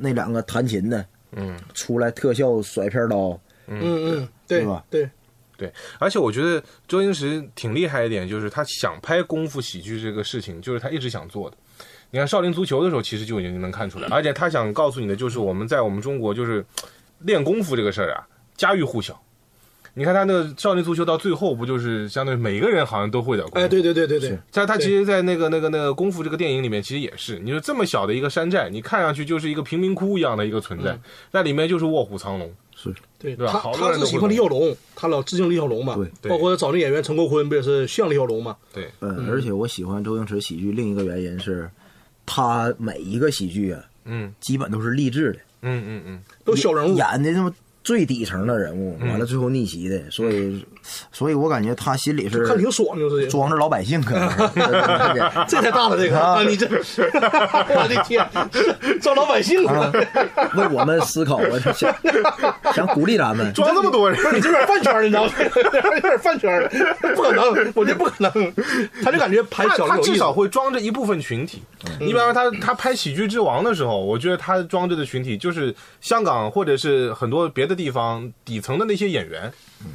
[0.00, 5.08] 那两个弹琴的嗯，出来特效甩片刀，嗯嗯，对吧对，
[5.56, 5.72] 对。
[5.98, 11.56] 而且我觉得周星驰挺厉害一点，就是他想拍功夫喜剧这个事情，就是他一直想做的。
[12.10, 16.64] 你看《少林足球》的时候，其实就已经能看出来， 而且他想告诉你的就是，我们在我们中国就是
[17.20, 18.26] 练功夫这个事儿啊，
[18.56, 19.20] 家喻户晓。
[19.94, 23.64] 你看他那个《少林足球》到最后不就是相当于每个人好像都会点功夫？
[23.64, 30.98] 哎，对对对对对，在他其实，在那个那个那个功夫这个电影里面，其实也是，你说这么小的一个山寨，你看上去就是一个贫民窟一样的一个存在，
[31.32, 32.52] 在里面就是卧虎藏龙。
[33.18, 33.60] 对对吧？
[33.62, 36.10] 他他是喜欢李小龙，他老致敬李小龙嘛，对。
[36.22, 36.30] 对。
[36.30, 38.56] 包括找那演员陈国坤不也是像李小龙嘛？
[38.72, 41.70] 对，嗯，而且我喜欢周星驰喜剧另一个原因是，
[42.24, 44.32] 他每一个喜剧啊，嗯。
[44.40, 47.52] 基本都是励志的，嗯嗯嗯，都小人物，演的那么
[47.82, 50.64] 最底层的人物，完了最后逆袭的，所以，
[51.10, 54.00] 所以我感觉他心里是看挺爽，就是装着老百姓，
[55.48, 56.42] 这才大了这个啊啊！
[56.42, 58.28] 你这， 我的天，
[59.00, 59.90] 装老百姓啊
[60.34, 60.50] 啊！
[60.56, 61.94] 为我们思考，我想
[62.74, 63.52] 想鼓励咱们。
[63.54, 65.32] 装这么多人，你这有点饭圈儿，你知道吗？
[65.94, 66.68] 有点饭圈，
[67.16, 68.30] 不可能，我觉得不可能。
[69.02, 71.62] 他就感觉拍小他至少会装着一部分群体。
[71.98, 79.50] 你比方说他他拍《喜剧之王》的时候，我觉得他装着的群体就是香港或者是很多别的地方底层的那些演员。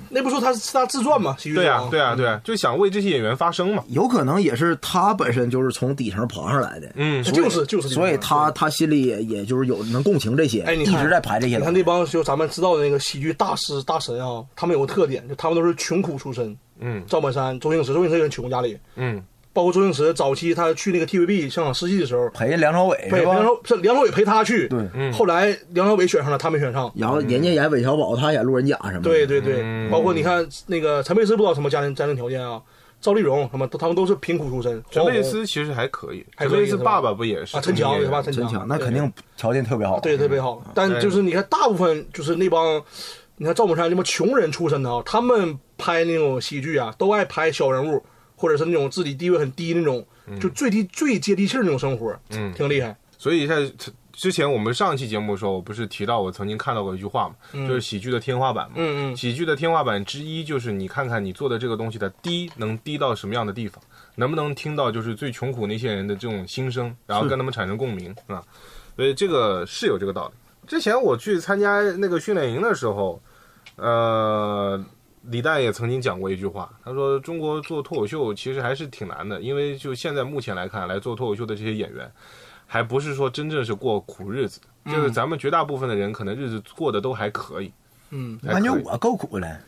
[0.09, 1.35] 那不说他是他自传吗？
[1.37, 3.83] 喜剧对呀、之王对呀、对啊、就想为这些演员发声嘛。
[3.89, 11.57] 有可能也是他本身就是从底层爬上来的，嗯，就是就是所以他他心里也也就是有能共情这些，哎，你一直在排这些。
[11.57, 16.57] 你看那帮就咱们知道的那个喜剧大师大神啊，他们有个特点，就他们都是穷苦出身。
[16.79, 18.77] 嗯赵本山、周星驰，周星驰也是穷，家里。
[18.95, 19.23] 嗯
[19.55, 23.21] 包括周星驰早期他去那个 TVB 香港试戏的时候，陪梁朝伟陪？
[23.21, 26.91] 梁朝是梁朝伟陪他去，对嗯后来梁朝伟选上了，他没选上。
[26.93, 29.03] 然后人家演韦小宝，他演路人甲什么的。
[29.03, 32.61] 对对对，嗯包括你看那个陈佩斯，不知道什么家庭家庭条件啊，
[32.99, 34.83] 赵丽蓉什么，都他们都是贫苦出身。
[34.91, 38.21] 陈佩斯其实还可以，陈佩斯爸爸不也是啊，陈强对吧？
[38.21, 40.01] 陈强那肯定条件特别好。
[40.01, 40.61] 对特别好。
[40.73, 42.83] 但就是你看，大部分就是那帮，
[43.37, 48.03] 你看赵本山这帮穷人出身的啊，他们拍那种喜剧啊，都爱拍小人物，
[48.35, 50.05] 或者是那种自己地位很低那种，
[50.39, 52.95] 就最低最接地气儿那种生活，嗯挺厉害。
[53.17, 53.71] 所以在
[54.11, 57.35] 之前我们上一期节目的时候，我不是提到我曾经看到过一句话嘛，
[57.67, 58.73] 就是喜剧的天花板嘛。
[58.77, 63.81] 嗯嗯喜剧的天花板之一就是你看看你做的这个东西的低能低到什么样的地方，
[64.15, 68.41] 能不能听到就是最穷苦那些人的这种心声，然后跟他们产生共鸣啊。
[68.95, 70.33] 所以这个是有这个道理。
[70.67, 73.21] 之前我去参加那个训练营的时候，
[73.75, 74.81] 呃，
[75.29, 82.11] 李诞也曾经讲过一句话，他说中国做脱口秀其实还是挺难的，因为就现在目前来看，来做脱口秀的这些演员，
[82.67, 87.71] 还不是说真正是过苦日子，就是咱们绝大部分的人可能日子过得都还可以，
[88.11, 89.59] 嗯，感觉我够苦了，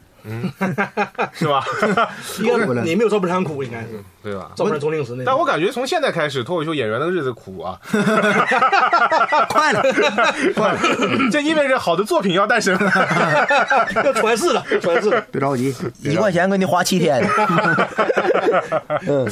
[1.33, 1.63] 是吧？
[2.41, 4.51] 应该你没有赵本山苦，应该是对吧？
[4.55, 5.23] 赵本山、周星驰那。
[5.25, 7.79] 但我感觉从现在开始，脱口秀演员的日子苦啊，
[9.49, 9.81] 快了，
[10.55, 10.79] 快了，
[11.31, 12.91] 这意味着好的作品要诞生了。
[14.03, 15.21] 要传世了，传世了。
[15.31, 17.23] 别着急，一块钱给你花七天，
[19.07, 19.25] 嗯，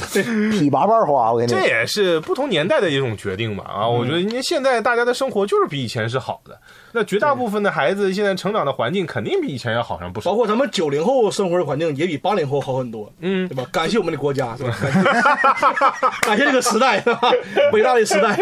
[0.51, 1.65] 劈八瓣花，我跟你这。
[1.65, 3.87] 也是不同年代的一种决定吧啊！
[3.87, 6.57] 我觉得因为现在大家的生活就是比以前是好的，
[6.95, 10.35] 那绝大部分的孩子现在成长的环境肯定比以前要好上不少包。
[10.37, 13.65] 括咱们九零后生活的环境也比八零后好很多，嗯对吧？
[13.69, 14.73] 感谢我们的国家，是吧？
[14.79, 17.31] 感谢感谢这个时代，是吧？
[17.73, 18.39] 伟大的时代。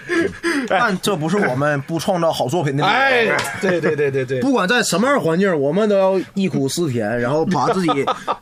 [0.68, 2.94] 但这不是我们不创造好作品的理由。
[2.96, 7.90] 哎，对对对对对，不管在什么样的环境，我们都要忆苦思甜，然后把自己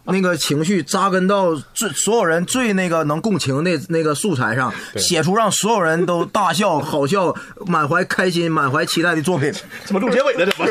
[0.04, 7.34] 那个情绪扎根到最所有人最那个能共情的那个素材上，写出让所有人都大笑、好笑、
[7.66, 9.39] 满怀开心、满怀期待的作品。
[9.84, 10.46] 怎么录结尾了？
[10.46, 10.66] 怎么？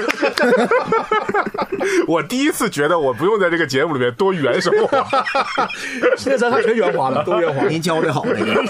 [2.07, 5.07] 我第一次觉得我不用在这个节目里面多圆什么话。
[6.17, 7.65] 现在咱俩全圆滑了， 都圆滑。
[7.67, 8.63] 您教的好，那个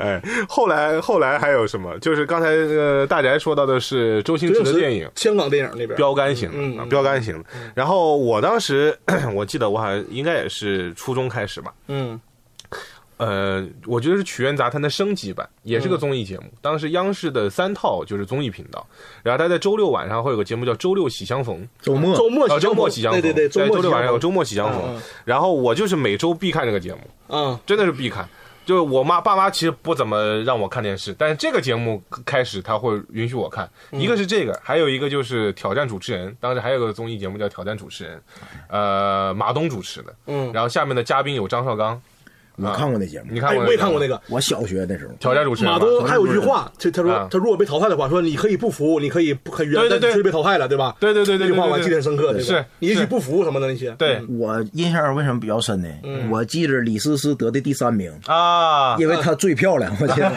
[0.00, 1.96] 哎，后来后来还有什么？
[2.00, 5.08] 就是刚才呃大宅说到的是周星驰的电影。
[5.16, 7.44] 香港电影那边标杆型嗯的，啊标杆型的。
[7.74, 8.96] 然后我当时
[9.34, 12.20] 我记得我好像应该也是初中开始吧，嗯
[13.18, 16.44] 呃，我觉得是《曲苑杂谈》的升级版，也是个综艺节目。
[16.62, 18.86] 当时央视的三套就是综艺频道，
[19.22, 22.16] 然后他在周六晚上会有个节目叫《周六喜相逢》，周末。
[22.16, 25.02] 周末呃，周末喜相逢，对对对，在周六晚上有周周末喜相逢。
[25.24, 28.28] 然后我就是每周必看这个节目，嗯，真的是必看。
[28.64, 33.66] 就是我妈爸妈其实不怎么让我看电视，但是这个节目开始他会允许我看。
[33.92, 36.36] 一个是这个，还有一个就是挑战主持人。
[36.38, 38.18] 当时还有个综艺节目叫《挑战主持人》，
[38.68, 40.14] 呃，马东主持的。
[40.26, 40.52] 嗯。
[40.52, 41.98] 然后下面的嘉宾有张绍刚，
[42.60, 43.64] 我看过那节目，哎，你看过？
[43.64, 44.08] 我也看过那。
[44.08, 44.20] 个。
[44.28, 45.14] 我小学那时候。
[45.20, 50.94] 挑战主持人马东还有一句话，就他说啊他如果被淘汰的话，说你可以不服，你可以不很冤，但就是被淘汰了，对吧？
[51.00, 53.90] 对对对对这句话我还对对记得很深刻，的是是你也许不服什么的那些。
[53.92, 55.88] 对嗯我印象为什么比较深呢？
[56.30, 59.94] 我记着李思思得的第三名，啊，因为她最漂亮。
[60.00, 60.30] 我记得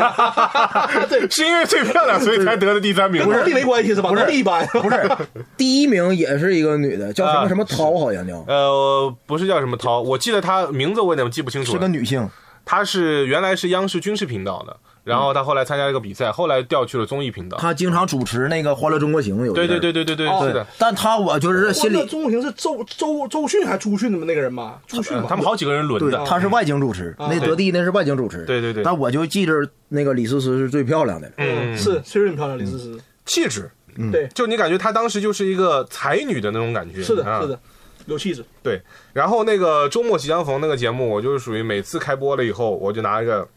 [1.09, 3.21] 对是因为最漂亮，所以才得的第三名。
[3.21, 4.09] 跟能力没关系是吧？
[4.11, 4.65] 能力一般。
[4.67, 5.09] 不是
[5.57, 11.87] 第一名也是一个女的，叫什啊么什么涛，好像叫呃，不是叫什么涛，我记得她名字我有点记不清楚是个了。
[11.87, 12.29] 女性。
[12.63, 17.57] 她是原来是央视军事频道的，然后他后来参加一个比赛，后来调去了综艺频道。
[17.57, 20.65] 他经常主持那个《欢乐中国行》，有对对对对对对，哦是的。
[20.77, 24.79] 但他我就是心里，那钟国行是周周周迅还是朱迅的那个人吧？
[24.85, 28.45] 朱迅他们好几个人轮对的，，他是外景主持，那得第一那是外景主持。
[28.45, 31.29] 对对对但我就记着那个李思思是最漂亮的。
[31.37, 33.01] 嗯，是确实很漂亮，李思思。
[33.25, 33.71] 气质，
[34.11, 37.01] 对，就你感觉她当时就是一个才女的那种感觉。
[37.01, 37.59] 是的，啊是的，
[38.05, 38.43] 有气质。
[38.63, 38.81] 对，
[39.13, 43.47] 然后那个周末即将逢那个节目，我就是属于每次开播了以后，我就拿一个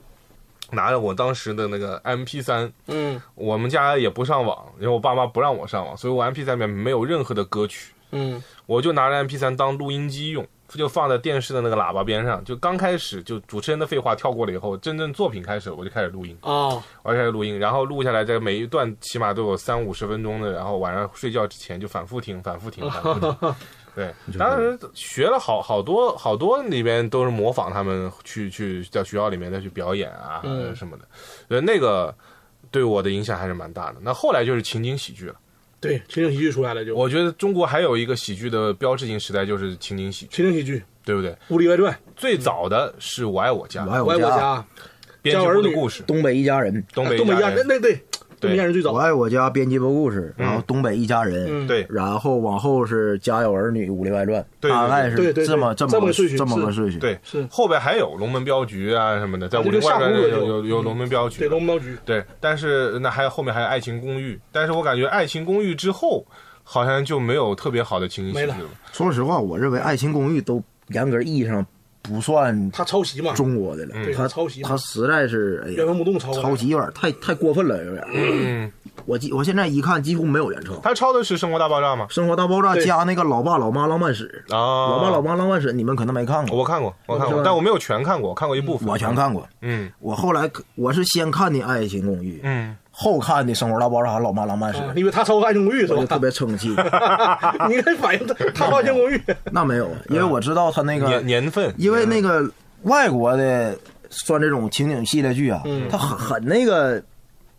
[0.71, 10.47] 拿着我当时的那个 M P 三，嗯我们家也不上网，因为我爸妈不让我上网，所以我 M P 三里面没有任何的歌曲，嗯我就拿着 M P 三当录音机用。
[10.77, 23.37] 就放在电视的那个喇叭边上，就刚开始就主持人的废话跳过了以后，真正作品开始，我就开始录音，哦，我就开始录音，然后录下来，在每一段起码都有三五十分钟的，然后晚上睡觉之前就反复听，反复听，反复听。
[23.95, 30.75] 对，当时学了好好多好多，里边都是模仿他们去去在学校里面再去表演啊、嗯。
[30.75, 31.05] 什么的，
[31.49, 32.15] 呃，那个
[32.71, 33.97] 对我的影响还是蛮大的。
[34.03, 35.37] 那后来就是情景喜剧了，
[35.81, 36.95] 对，情景喜剧出来了就。
[36.97, 41.31] 我觉得中国还有一个喜剧的标志性时代就是情景喜剧，情景喜剧，对不对？
[41.51, 44.67] 《武林外传》最早的是《我爱我家我》，爱我家，家，
[45.23, 48.05] 编儿的故事，东北一家人，东北东北一家人，人，那对，
[48.45, 48.99] 东北一家人最我。
[48.99, 51.87] 爱我家编辑部故事，然后东北一家人，嗯，对。
[51.89, 55.17] 然后往后是家有儿女、武林外传，对对大概对。
[55.17, 56.99] 对对是这么这么个顺序这么个顺序。
[56.99, 57.47] 对，是。
[57.51, 61.41] 后边还有龙门镖局啊什么的，在《武林外传》有有有龙门镖局。
[61.41, 61.97] 对，，龙门镖局。
[62.05, 66.25] 对，但是那还有后面还有《爱情公寓》，但是我感觉《爱情公寓》之后
[66.63, 68.69] 好像就没有特别好的情景喜剧了。
[68.93, 71.65] 说实话，我认为《爱情公寓》都严格意义上
[72.05, 74.13] 不算他抄袭嘛，中国的了，嗯。
[74.15, 78.05] 他抄袭他实在是哎呀，原封不动抄抄袭有点太太过分了，有点。
[78.13, 78.71] 嗯，
[79.07, 82.07] 我记我现在一看几乎没有原创，《他抄的是《生活大爆炸》吗？
[82.11, 88.87] 生活大爆炸》加那个《老爸老妈浪漫史》，啊，老爸老妈浪漫史》你们可能没看过，我看过，我看过，但我没有全看过，我看过一部分。
[88.87, 89.15] 我全。
[89.15, 89.49] 看过。
[89.63, 89.91] 嗯。
[90.01, 96.17] 我后来我是先看的《爱情公寓》，嗯，后看的《生活大爆炸》《老妈浪漫史》啊，因为他抄《爱情公寓》是我就特？
[96.17, 96.69] 别生气。
[97.69, 99.17] 你看反应他他抄《爱情公寓》，
[99.51, 102.49] 那没有，因为我知道他那个年年份，因为那个
[102.83, 103.77] 外国的
[104.11, 105.89] 算这种情景系列剧啊，嗯。
[105.91, 107.03] 它很很那个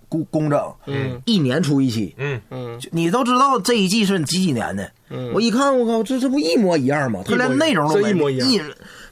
[0.07, 1.21] 工工整，嗯。
[1.25, 2.41] 一年出一期，嗯。
[2.49, 4.89] 嗯，你都知道这一季是几几年的，
[5.33, 7.19] 我一看，我靠，这这不一模一样吗？
[7.25, 8.65] 他连内容都没一模一样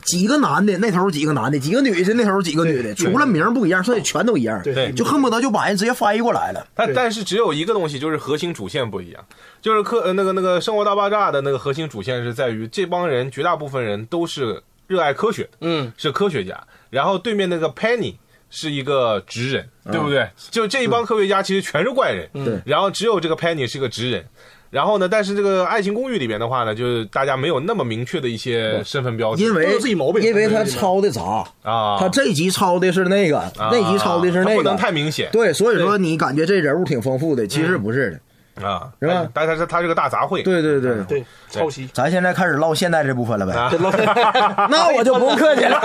[0.06, 4.62] 几个男的，那头几个男的，几个女的，那头几个女的，除了名不一样，剩下全都一样。
[4.64, 6.66] 对就恨不得就把人直接翻译过来了。
[6.76, 9.26] 但但是只有一个东西，就是核心主线不一样，
[9.62, 18.16] 就是科呃那个那个《生活大爆炸》的那个核心主线是在于这帮人绝大部分人都是热爱科学的，嗯，是科学家，然后对面那个 Penny
[18.50, 20.30] 是一个直人，对不对？
[20.52, 24.26] 就这一帮科学家其实全是怪人，对然后只有这个 Penny 是个直人。
[24.74, 25.08] 然后呢？
[25.08, 30.24] 但是这个《爱情公寓》里边的话呢，就是大家没有那么明确的一些身份标志，因为自己毛病。
[30.24, 31.22] 因为他抄的杂，
[31.62, 38.20] 啊，他这集抄的是那个，啊那集抄的是那个，它不能太明显，对，所以说你感觉这人物挺丰富的，其实不是的。
[38.62, 41.90] 啊，是吧但但是他是个大杂烩，对对对，对，抄袭。
[41.94, 43.54] 咱现在开始唠现代这部分了呗。
[43.54, 43.72] 啊
[44.70, 45.82] 那我就不客气了。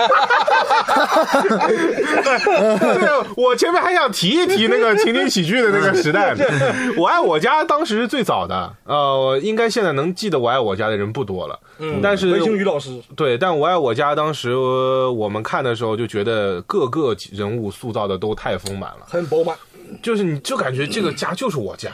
[2.79, 6.35] 对，我前面还想提一提那个情景喜剧的那个时代。
[6.97, 11.59] 我爱我家当时是最早的，呃，应该现在能记得我爱我家的人不多了。
[11.79, 19.57] 嗯但是文星宇老师，对，但我爱我家当时呃我们看的时候就觉得各个人物塑造的都太丰满了，很饱满。
[20.03, 21.91] 就是你就感觉这个家就是我家。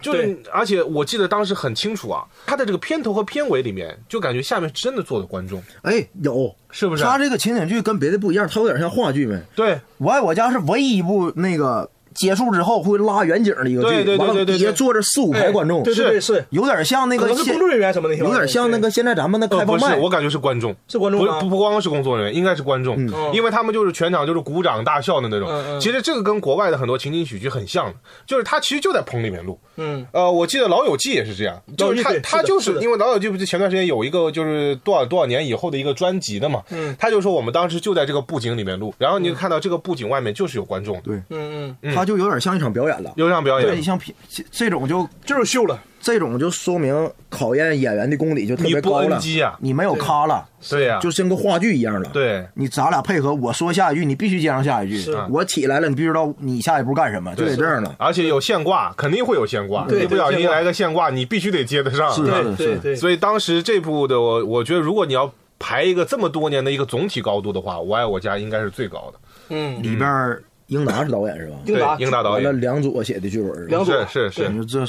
[0.00, 7.02] 就是，而且我记得当时很清楚啊，他的这个片头和片尾里面，就感觉下面真的坐的观众，哎，有，是不是？
[7.02, 9.42] 他这个情景剧跟别的不一样，他有点像话剧呗。
[9.56, 23.12] 对，我爱我家是唯一一部那个结束之后会拉远景的一个剧，对对对完了对对对底下坐着四五排观众，对对对，是，有点像那个工作人员什么的，有点像那个现在咱们的呃，开放麦，不是，我感觉是观众，是观众不不不光是工作人员，应该是观众，嗯。
[23.32, 25.48] 因为他们就是全场就是鼓掌大笑的那种。
[25.80, 27.94] 其实这个跟国外的很多情景喜剧很像的，
[28.26, 29.58] 就是他其实就在棚里面录。
[29.76, 36.96] 嗯，呃，我记得《老友记》也是这样，就是他他就是因为《老友记》不是前段时间有一个就是多少多少年以后的一个专辑的嘛，嗯。
[36.98, 43.12] 他就说我们当时就在这个布景里面录，然后你就看到这个布景外面就是有观众的，对，嗯嗯，它就有点像一场表演了。
[43.16, 43.84] 有像表演对，演。
[43.84, 45.78] 像片这这种就就是秀了。
[46.00, 49.18] 这种就说明考验演员的功底就特别高了。
[49.18, 55.12] NG 啊你没有咖了，对呀，就像个话剧一样了。，对你咱俩配合，我说下一句，你必须接上下一句。
[55.28, 57.94] 我起来了，你必须知道你下一步干什么，就得这样了。
[57.98, 62.10] 而且有现挂，肯定会有现挂，对你不小心来个现挂，你必须得接得上。
[62.12, 69.18] 是吧是对对对，所以当时这部的我，我觉得如果你要排一个这么多年的一个总体高度的话，《我爱我家》应该是最高的。
[69.50, 71.56] 嗯，里边儿英达是导演是吧？
[71.66, 71.96] 英达。
[71.96, 74.44] 对，英达导完了，演梁左写的剧本，梁左是是。
[74.44, 74.86] 是，你说这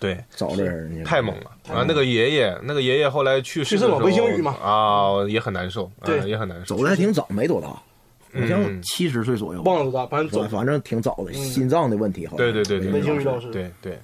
[0.00, 1.84] 对，找的人太猛了啊！
[1.86, 4.56] 那个爷爷，那个爷爷后来去世的时候，去嘛。
[4.62, 6.20] 啊，也很难受，啊对。
[6.26, 6.74] 也很难受。
[6.74, 8.80] 走的还挺早，没多大，好像嗯。
[8.82, 9.60] 七十岁左右。
[9.62, 10.40] 忘了多大，反正走。
[10.44, 10.50] 反。
[10.50, 12.38] 反正挺早的，心脏的问题好像。
[12.38, 13.98] 对对对对文星宇老师，对对，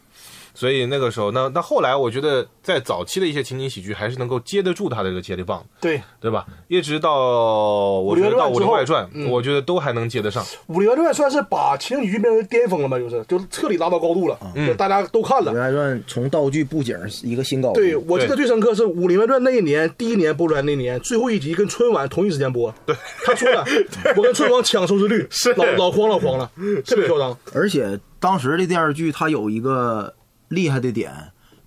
[0.57, 6.47] 所以那个时候，那那后来，我觉得在早期的一些情景喜剧还是能够接得住他的这个接力棒，对，对吧？
[6.69, 10.43] 一直到我觉得到《武武林外传我觉得都还能接得上。
[10.69, 12.99] 《武林外传》算是把情景剧变成巅峰了吧？
[12.99, 15.63] 就是，就是彻底达到高度了，就大家都看了《武林。
[15.63, 17.75] 外传》从道具布景一个新高度。
[17.75, 22.73] 对，我记得最深刻是《武林外传》那一年，第一年播出来那年，最后一集跟春晚同一时间播。
[22.87, 23.63] 对，他说了，
[24.17, 26.51] 我跟春晚抢收视率，是老老慌老慌了，
[26.87, 27.37] 特别嚣张。
[27.53, 30.13] 而且当时的电视剧它有一个
[30.49, 31.13] 厉害的点，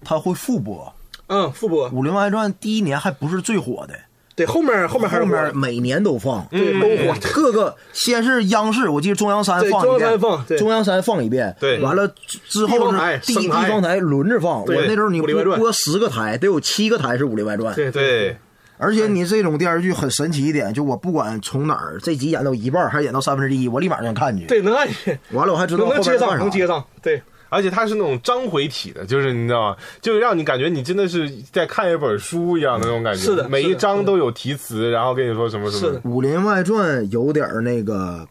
[0.04, 0.94] 它会复播。
[1.28, 3.94] 嗯，复播《武林外传》第一年还不是最火的，
[4.36, 7.20] 对，后面后面后面每年都放，对都火。
[7.34, 11.80] 各个先是央视，我记得中央三放一遍，中央三放中央三放一遍，对。
[11.82, 13.62] 完了之之后是地方台地省台。
[13.62, 14.62] 地方台轮着放。
[14.62, 17.74] 我那时候你播十个台，得有七个台是《武林外传》。
[17.76, 17.92] 对。
[17.92, 18.38] 对，
[18.78, 24.46] 而且你这种电视剧很神奇一点，就我不管从哪儿这集演到一半，还是演到三分之一，我立马就想看去。
[24.46, 26.84] 对，能看去，完了我还知道能能接上，能接上。
[27.04, 29.78] 对，而且它是那种章回体的，就是你知道吗？
[30.02, 33.22] 就是让你感觉你真的是在看一本书一样的那种感觉。
[33.22, 35.88] 是的每一章都有题词，然后跟你说什么什么。
[35.88, 38.28] 是的，《武林外传》有点那个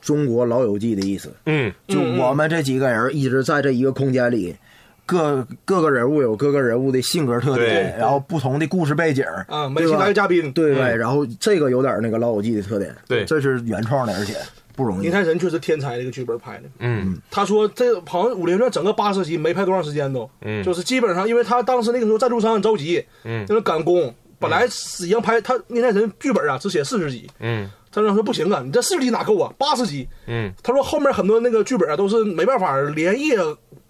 [0.00, 4.56] 中国老友记的意思，嗯，就我们这几个人一直在这一个空间里，
[5.06, 14.34] 各各个人物有各个人物的性格特点，对然后不同的故事背景啊，每期来个嘉宾，对对，然后这个有点那个老友记的特点，对这是原创的，而且
[14.74, 15.02] 不容易。
[15.02, 15.10] 林。
[15.10, 16.64] 泰神确实天才，这个剧本拍的。
[16.78, 20.62] 嗯，他说这好像《武林传》整个八十集没拍多长时间都，嗯。
[20.62, 23.46] 就是基本上因为他当时那个时候赞助商很着急，嗯。
[23.46, 27.70] 就是赶工，本来已经拍他宁财神剧本啊只写四十集，嗯。
[27.90, 30.08] 赞助商说不行啊，你这四十集哪够啊，八十集。
[30.26, 33.36] 嗯，他说后面很多那个剧本啊都是没办法连夜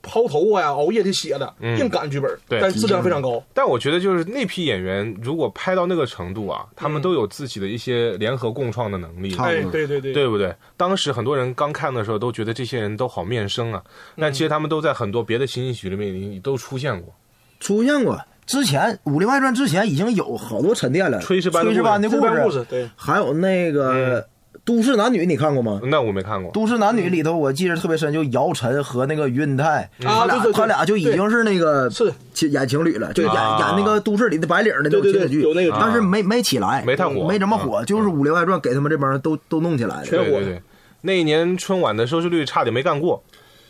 [0.03, 1.79] 抛头啊熬夜去写的，嗯。
[1.79, 2.61] 硬赶剧本，对。
[2.61, 3.43] 但质量非常高。
[3.55, 9.35] 但我觉得就是那批演员如果拍到那个程度啊，他们都有自己的一些联合共创的能力。
[9.37, 10.55] 对对对，对不对？
[10.77, 13.83] 当时很多人刚看的时候都觉得这些人都好面生啊，
[14.17, 17.15] 但其实他们都在很多别的情景喜剧里面已经都出现过。
[17.61, 24.27] 出现过之前《武林外传》之前已经有好多沉淀了，炊事班的炊事班的故事事，对，还有那个
[24.65, 25.81] 都市男女》你看过吗？
[25.85, 26.53] 那我没看过。
[26.53, 32.13] 都市男女》里头我记得特别深，就姚晨和那个于恩泰，他俩他俩就已经是那个是
[32.49, 33.59] 演情侣了，就演啊。
[33.59, 35.79] 演那个都市里的白领的那种情景剧，有那个剧。
[35.81, 37.27] 但是没没起来，没太火。
[37.27, 40.05] 没怎么火，就是《武林外传》给他们这帮人都都弄起来了。
[40.05, 40.41] 全火对。
[40.41, 40.63] 对对，
[41.01, 43.21] 那一年春晚的收视率差点没干过，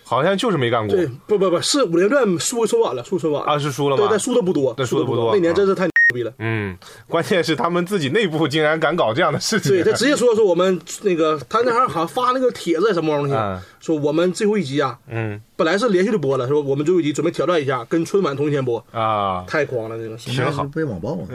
[0.05, 0.95] 好像就是没干过。
[0.95, 4.03] 对，不不不是《武林传》输春晚了，输春晚啊，是输了吗？
[4.03, 4.09] 对，？
[4.11, 6.33] 但输的不多，但输的不多那年真是太牛逼了。
[6.39, 6.77] 嗯，
[7.09, 9.73] 关键是他们自己内部竟然敢搞这样的事情。
[9.73, 15.41] 对他直接说说我们那个，他那还好像发那个帖子什么东西嗯，说我们最后一集啊，嗯。
[15.57, 20.61] 本来是连续的播了，说我们最后一集准备挑战一下，跟春晚同一天播，啊，太狂了这个，现在 是。
[20.75, 21.29] 被网暴了，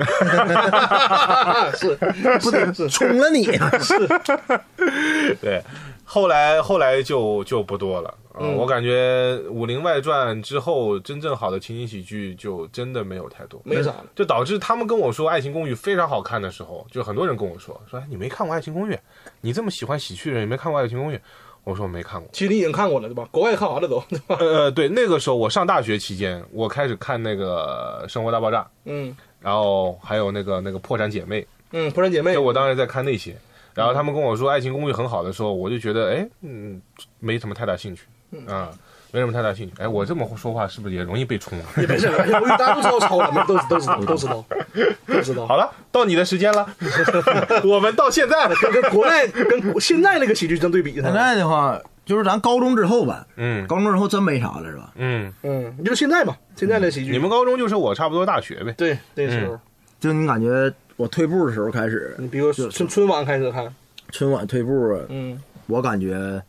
[1.77, 1.95] 是。
[2.41, 3.45] 不得冲了你。
[3.55, 3.71] 啊！
[5.41, 5.63] 对，
[6.03, 8.13] 后来后来就就不多了。
[8.37, 14.05] 啊嗯我感觉《武林外传》之后，真正好的情景喜剧就真的没有太多，没啥了。
[14.15, 18.93] 就导致他们跟我说《爱情公寓》非常好看的时候，就很多人跟我说说，哎，你没看过《爱情公寓》，
[19.41, 21.15] 你这么喜欢喜剧的人，你没看过《爱情公寓》？
[21.63, 22.29] 我说没看过。
[22.31, 23.27] 其实你已经看过了对吧？
[23.29, 24.37] 国外看完了都对吧？
[24.39, 33.35] 呃，对，那个时候我上大学期间，我开始看那个《生活大爆炸》，嗯然后还有那个那个《破产姐妹》，嗯，破产姐妹就，我当时在看那些。
[33.73, 36.81] 然后他们跟我说《爱情公寓》很好的时候，我就觉得哎，嗯，
[37.19, 38.03] 没什么太大兴趣
[38.47, 38.69] 啊，
[39.11, 39.73] 没什么太大兴趣。
[39.79, 41.65] 哎，我这么说话是不是也容易被冲啊？
[41.77, 44.45] 也没事，因为大家都知道抄了，都都知道都知道
[45.07, 45.47] 都知道。
[45.47, 46.67] 好了，到你的时间了，
[47.63, 48.55] 我们到现在了。
[48.61, 54.91] 跟跟国内跟现在那个喜剧相对比，现在的话，就是咱高中之后吧，嗯高中之后真没啥了，是吧？
[54.95, 58.73] 嗯，嗯，你就是现在吧，现在的喜剧，你们高中就是我差不多大学呗。
[58.77, 59.59] 对那时候，
[59.99, 63.73] 就你感觉我退步的时候开始，你比如说春春晚开始看，
[64.11, 64.71] 春晚退步，
[65.09, 66.41] 嗯我感觉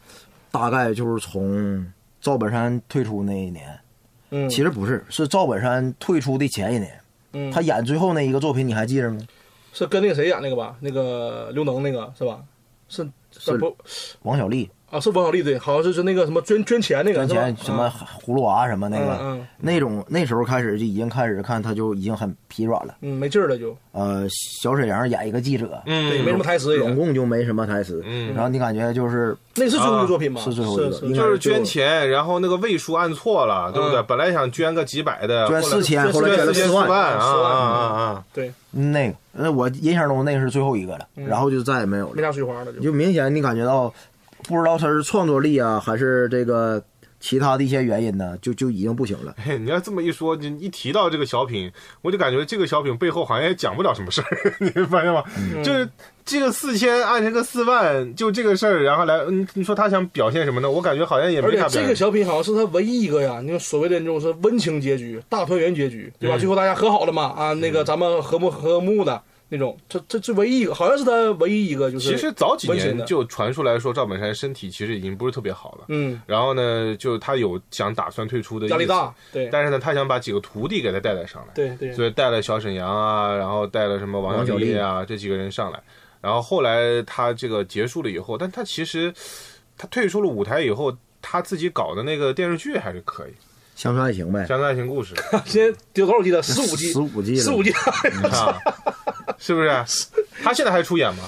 [0.51, 3.79] 大概就是从赵本山退出那一年。
[4.31, 7.01] 嗯，其实不是，是赵本山退出的前一年，
[7.33, 9.19] 嗯他演最后那一个作品，你还记着吗？
[9.73, 10.77] 是跟那个谁演那个吧？
[10.81, 12.43] 那个刘能那个是吧？
[12.89, 13.77] 是是不
[14.23, 15.01] 王小利啊？
[15.01, 22.95] 是王小利对，好像是是那个什么捐捐钱那个捐钱什么啊葫芦娃什么那个，嗯嗯那种那时候开始就已经开始看，他就已经很疲软了。
[23.03, 24.27] 嗯没劲儿了就，呃，
[24.63, 30.41] 小沈阳演一个记者，嗯，对，没什么台词总，共就没什么台词，嗯然后你感觉就是那是最后一个作品吗？
[30.43, 34.01] 是最后一个就是捐钱，然后那个位数按错了，对不对？
[34.01, 36.89] 嗯本来想捐个几百的，捐四千，后来捐了捐四万。
[36.89, 38.25] 万啊啊啊啊！
[38.33, 42.13] 对，那个，那，我印象中那个是最后一个了，然后就再也没有了。
[42.15, 42.81] 没啥水花了就。
[42.81, 43.93] 就明显你感觉到，
[44.49, 46.83] 不知道他是创作力啊，还是这个
[47.21, 49.35] 其他的一些原因呢，就就已经不行了。
[49.45, 51.71] 嘿，你要这么一说，你一提到这个小品，
[52.01, 55.23] 我就感觉这个小品背后好像也讲不了什么事儿， 你发现吗？
[55.63, 55.87] 就是
[56.25, 60.71] 这个四千按这个四万，就这个事儿，然后来，嗯，你说他想表现什么呢？
[60.71, 61.69] 我感觉好像也而且没啥。
[61.69, 66.37] 这个小品好像是他唯一一个呀，你说所谓的那种是温情结局、大团圆结局，对吧？
[66.37, 69.21] 嗯最后大家和好了嘛，啊，那个咱们和睦和睦的
[69.51, 72.11] 那种，这这这唯一一个，好像是他唯一一个就是。
[72.11, 78.73] 其实早几年就传出来说赵本山身体其实已经不是特别好了，嗯，然后呢，就他有想打算退出的意思。
[78.73, 79.49] 压力大，对。
[79.51, 85.83] 但是呢，他想把几个徒弟给他带带上来，对对，所以带了小沈阳啊，然后带了什么王小利啊这几个人上来，
[86.21, 89.13] 然后后来他这个结束了以后，但他其实
[89.77, 93.33] 他退出了舞台以后，他自己搞的那个电视剧还是可以，
[93.79, 95.15] 乡村爱情呗，《乡村爱情故事》
[95.47, 96.43] 现在丢多少季了？
[96.43, 98.59] 十五季，十五季了，十五季，啊，
[99.39, 99.71] 是不是？
[100.43, 101.23] 他现在还出演吗？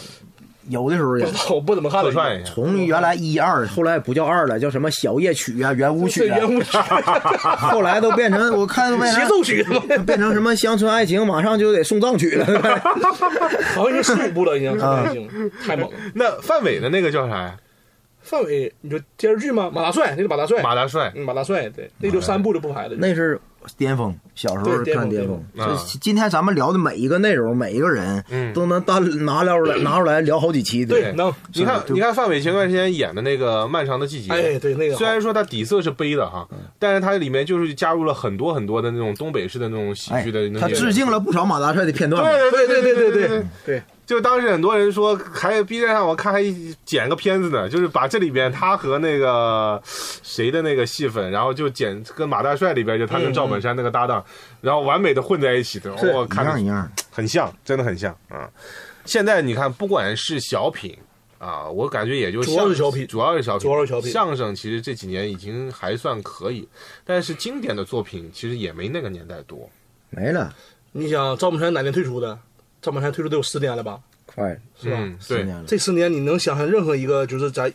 [0.68, 2.09] 有的时候也不知道我不怎么看了。
[2.09, 2.51] 客串一下。
[2.51, 6.76] 从原来一二，后来不叫二了，叫什么小夜曲啊、圆舞曲啊， 圆舞曲、
[7.70, 9.64] 后来都变成我看都变成协奏曲，
[10.05, 12.44] 变成什么乡村爱情，马上就得送葬曲了。
[13.76, 15.96] 好像已经十五部了，已经啊已经太猛了。
[16.14, 17.57] 那范伟的那个叫啥呀？
[18.23, 19.71] 范伟，你说电视剧吗？
[19.73, 22.95] 马大帅，那是马大帅，马大帅，马大帅，对，那就三部都不拍了。
[22.99, 23.41] 那是
[23.77, 25.43] 巅峰，小时候看巅峰。
[26.01, 28.23] 今天咱们聊的每一个内容，每一个人，
[28.55, 30.85] 都能单拿聊出来， 拿出来聊好几期。
[30.85, 31.33] 对，能。
[31.55, 36.47] 你看，你看范伟前段时间演的那个《漫长的季节》，哎，对那个，虽然说他底色是悲的哈，
[36.79, 42.23] 但是它里面就是加入了很多很多的那种东北式的那种喜剧的，他致敬了不少马大帅的片段。
[42.23, 43.83] 对对对对对对。
[44.11, 46.43] 就当时很多人说，还 B 站上我看还
[46.85, 54.25] 剪个片子呢，就是把这里边他和那个谁的那个戏份，然后就剪跟马大帅里边就他跟赵本山那个搭档，
[54.61, 56.91] 然后完美的混在一起的，我看一样一样。
[57.09, 58.51] 很像，真的很像啊。
[59.05, 60.99] 现在你看，不管是小品
[61.39, 66.69] 啊，我感觉也就主要是相小品主要是小品，主要是小品相声其实这几年已经还算可以，
[67.05, 69.71] 但是经典的作品其实也没那个年代多。
[70.11, 70.53] 没了，
[70.91, 72.37] 你想赵本山哪年退出的？
[72.83, 74.01] 赵本山退出得有十年了吧？
[74.26, 74.97] 快是吧？
[74.99, 75.64] 嗯，对十年，了。
[75.66, 77.72] 这十年你能想象任何一个就是咱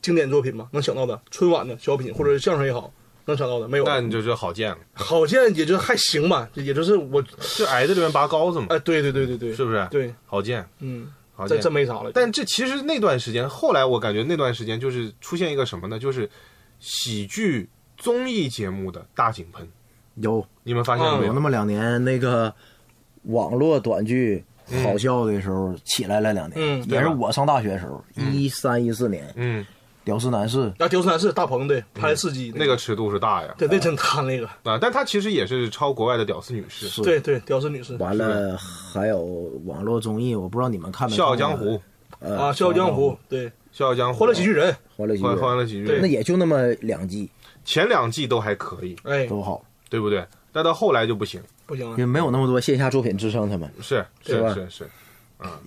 [0.00, 0.68] 经典作品吗？
[0.72, 2.92] 能想到的春晚的小品或者是相声也好，
[3.26, 3.84] 能想到的没有？
[3.84, 7.22] 那你就觉得好见了，好像也就还行吧，也就是我，
[7.56, 9.86] 就矮子里面拔高子嘛，哎，对对对对对，是不是？
[9.90, 10.66] 对，好见。
[10.78, 12.10] 嗯，好见真没啥了。
[12.14, 15.98] 但这其实那段时间，后来我感觉那段时间就是出现一个什么呢？
[15.98, 16.28] 就是
[16.78, 19.68] 喜剧综艺节目的大井喷，
[20.14, 21.26] 有你们发现了没有？
[21.28, 22.54] 有那么两年，那个
[23.24, 24.44] 网络短剧
[24.82, 28.02] 好笑的时候起来了两年，嗯也是我上大学的时候，
[28.32, 29.66] 一三一四年，嗯，
[30.04, 34.46] 屌丝男士，那屌丝男士大鹏对拍了四季那个尺度是大呀，对那真大那个。
[34.64, 37.96] 啊，但他其实也是超国外的屌丝女士，《对对屌丝女士。
[37.96, 39.20] 完了还有
[39.64, 41.16] 网络综艺，我不知道你们看没？
[41.16, 41.66] 笑傲江湖》
[42.20, 43.16] 《呃啊，笑傲江湖。
[43.28, 43.50] 对。
[43.72, 44.74] 笑傲江湖》欢乐喜剧人。
[44.96, 47.30] 欢欢乐喜剧人，欢乐喜剧人，那也就那么两季。
[47.64, 49.26] 前两季都还可以，哎。
[49.26, 50.24] 都好，对不对？
[50.52, 53.70] 但到后来就不行，不行了因为没有那么多线下作品支撑他们。
[53.80, 54.90] 是是吧是是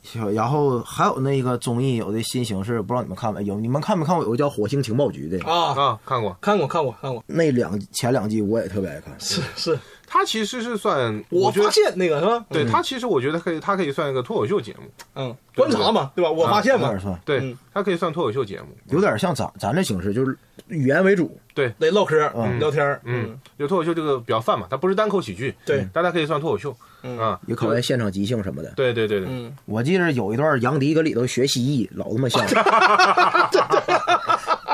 [0.03, 3.43] 是，然后还有那个综艺有的新形式，不知道你们看没？
[3.43, 5.43] 有你们看没看过有个叫《火星情报局》的？
[5.49, 9.19] 啊，啊，看过，看过看过看过，那两前两季我也特别爱看。
[9.19, 9.79] 是是，
[10.13, 12.45] 他其实是算，我发现那个是吧？
[12.47, 14.83] 对他其实我觉得可以，他可以算一个脱口秀节目，
[15.15, 16.29] 嗯，观察嘛，对吧？
[16.29, 16.93] 我发现嘛。
[17.25, 20.37] 对嗯，他可以算脱口秀节目，有点像咱咱这形式，就是
[20.67, 21.35] 语言为主。
[21.55, 21.73] 对。
[21.79, 22.59] 得唠嗑嗯。
[22.59, 25.87] 聊天嗯，就脱口秀这个比较泛嘛，它不是单口喜剧，对。
[25.91, 27.17] 但它可以算脱口秀，嗯。
[27.17, 28.71] 啊，也考验现场即兴什么的。
[28.75, 32.45] 对对对对，嗯，我记得有一段杨迪搁里头学蜥蜴，老他妈像，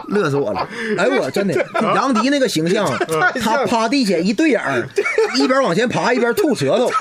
[0.09, 0.67] 乐死我了！
[0.97, 1.53] 哎，我真的
[1.95, 2.85] 杨迪那个形象，
[3.41, 4.87] 他趴地下一对眼儿，
[5.35, 6.91] 一边往前爬一边吐舌头，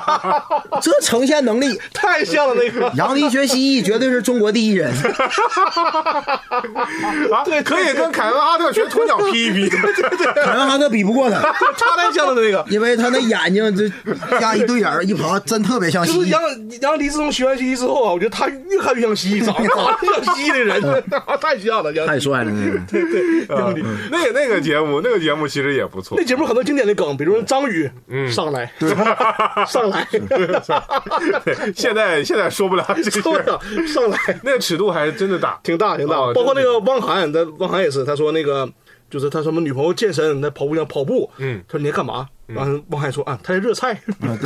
[0.80, 4.90] 这呈现能力，太像了那个，杨迪学蜥蜴绝对是中国第一人。
[7.32, 12.64] 啊，对，可以跟凯文哈特学鸵鸟劈一劈，凯文哈特比不过他，他太像了那个。
[12.70, 13.88] 因为他那眼睛这
[14.38, 16.40] 加一对眼儿一爬，真特别像蜥蜴就是杨。
[16.80, 20.80] 杨迪自从学完蜥蜴之后啊，我觉得他越看越像蜥蜴，长得长得像蜥蜴的人，
[21.40, 21.92] 太像了。
[21.92, 22.12] 杨迪。
[22.12, 23.46] 太帅了，那个对对，
[24.10, 26.16] 那个那个节目，那个节目其实也不错。
[26.18, 27.90] 那，节目很多经典的梗，比如说张宇
[28.30, 28.72] 上来，
[29.66, 36.16] 上来，对 现在现在说不了这个，上来，上来，那个尺度还真的大，挺大挺大。
[36.16, 36.32] 哦。
[36.34, 38.68] 包括那个汪涵，他汪涵也是，他说那个
[39.10, 41.62] 就是他什么女朋友健身，那跑步机上跑步，嗯。
[41.68, 42.28] 他说你在干嘛？
[42.54, 44.36] 完嗯，汪海说啊，他在热菜，啊，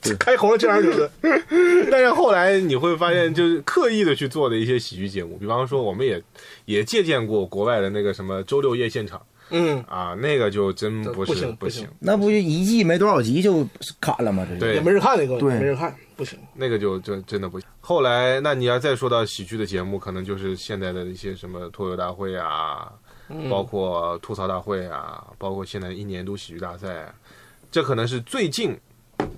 [0.00, 1.10] 对， 开红了这样就是，
[1.90, 6.22] 但是后来你会发现，就是刻意的去做的一些喜剧节目，比方说我们也
[6.66, 9.20] 也借鉴过国外的那个什么周六夜现场
[9.50, 13.66] 嗯，啊，那个就真不不是不行行不行，那不就一季没多少集就
[14.00, 14.46] 砍了吗？
[14.48, 16.38] 这对也没人看那个，对没人看，不行。
[16.54, 17.68] 那个就真真的不行。
[17.80, 22.92] 后来，那你要再说到喜剧的节目，可能就是现在的一些什么脱口大会啊，
[23.48, 27.14] 包括吐槽大会啊，包括现在一年一度喜剧大赛啊，
[27.70, 28.76] 这可能是最近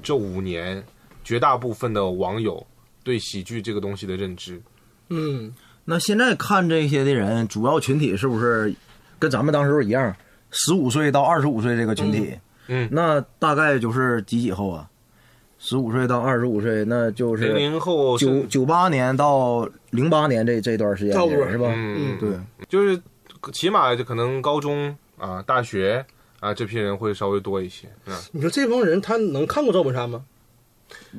[0.03, 0.83] 这五年
[1.23, 2.67] 绝大部分的网友
[3.05, 4.61] 对喜剧这个东西的认知。
[5.09, 5.55] 嗯，
[5.85, 8.75] 那现在看这些的人，主要群体是不是
[9.21, 10.13] 跟咱们当时一样，
[10.51, 12.31] 十五岁到二十五岁这个群体？
[12.31, 12.41] 嗯
[12.73, 14.89] 嗯那大概就是几几后啊？
[15.59, 21.67] 十五岁到二十五岁，那就是零零后是九九八年到零八年这这段时间差不多是吧？
[21.69, 22.31] 嗯，对，
[22.69, 22.99] 就是
[23.53, 26.03] 起码就可能高中啊、大学
[26.39, 27.89] 啊这批人会稍微多一些。
[28.07, 30.23] 嗯，你说这帮人他能看过赵本山吗？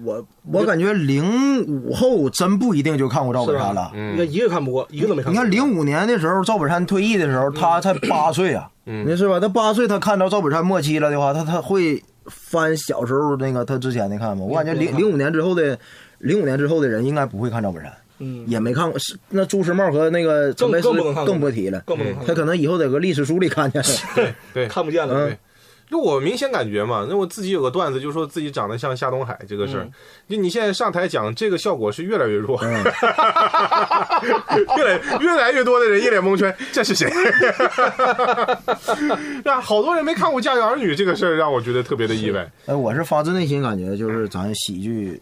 [0.03, 3.91] 我我感觉零五后真不一定就看过赵本山了。
[3.93, 5.34] 嗯应该一个看不过，一个都没看过。
[5.34, 9.39] 你看零五年的时候，赵本山退役的时候，他才八岁啊，嗯你是吧？
[9.39, 14.45] 他八岁，他看到赵本山末期了的话，他他会翻小时候那个他之前的看吗？
[14.45, 15.78] 我感觉零零五年之后的
[16.19, 18.97] 零五年之后的人应该不会看赵本山，嗯，也没看过。
[18.97, 24.34] 是那朱时茂和那个陈佩斯更更不能看更不提了，更不能看他可能以后得搁历史书里看见了。
[24.53, 25.28] 对，看不见了。
[25.28, 25.38] 嗯
[25.91, 29.85] 就我明显感觉嘛，那我自己有个段子，就说自己长得像夏东海这个事儿，
[30.29, 32.81] 就你现在上台讲这个效果是越来越弱，嗯
[34.77, 37.11] 越来越来越多的人一脸蒙圈，这是谁？
[39.43, 42.49] 啊，好多人没看过《家有儿女》这个事儿，让我觉得特别的意外。
[42.67, 45.21] 哎，我是发自内心感觉，就是咱喜剧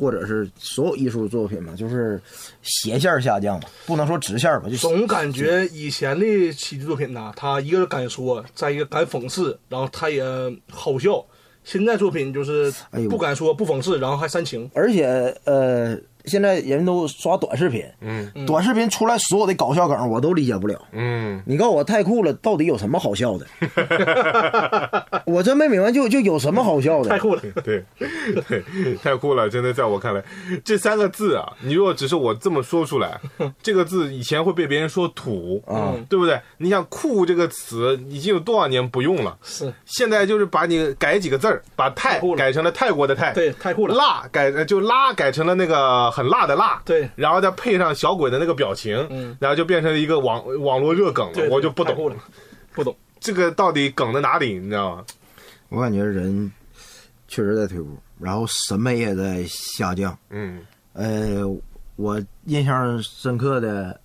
[0.00, 2.18] 或者是所有艺术作品嘛，就是
[2.62, 10.24] 斜线下降吧，不能说直线吧，就总感觉以前的喜剧作品呐，他一个敢说，再一个敢讽刺，然后他也
[10.70, 11.22] 好笑。
[11.62, 12.72] 现在作品就是
[13.10, 14.68] 不敢说，不讽刺，然后还煽情。
[14.72, 15.04] 而且
[15.44, 15.94] 呃，
[16.24, 20.80] 现在人都刷短视频，嗯短视频出来所有的搞笑梗我都理解不了。
[20.92, 23.46] 嗯，你告诉我太酷了，到底有什么好笑的？
[25.26, 27.08] 我真没明白，就就有什么好笑的？
[27.10, 27.84] 太酷了， 对
[28.48, 29.48] 对，太酷了！
[29.48, 30.22] 真的，在我看来，
[30.64, 33.20] 这三个字啊，你如果只是我这么说出来，
[33.62, 36.40] 这个字以前会被别人说土啊对不对？
[36.58, 39.36] 你想“酷”这个词已经有多少年不用了？
[39.42, 43.94] 是现在就是把你改几个字儿，把泰太酷了改成了泰国的泰，对，太酷了。
[43.94, 52.16] 辣改呃就拉改成了那个很辣的辣，对然后再配上小鬼的那个表情，嗯然后就变成了一个网网络热梗了，我就不懂了，
[52.72, 52.96] 不懂。
[53.20, 55.04] 这个到底梗在哪里，你知道吗？
[55.68, 56.50] 我感觉人
[57.28, 60.18] 确实在退步，然后审美也在下降。
[60.30, 60.62] 嗯
[60.94, 61.42] 呃，
[61.96, 64.00] 我印象深刻的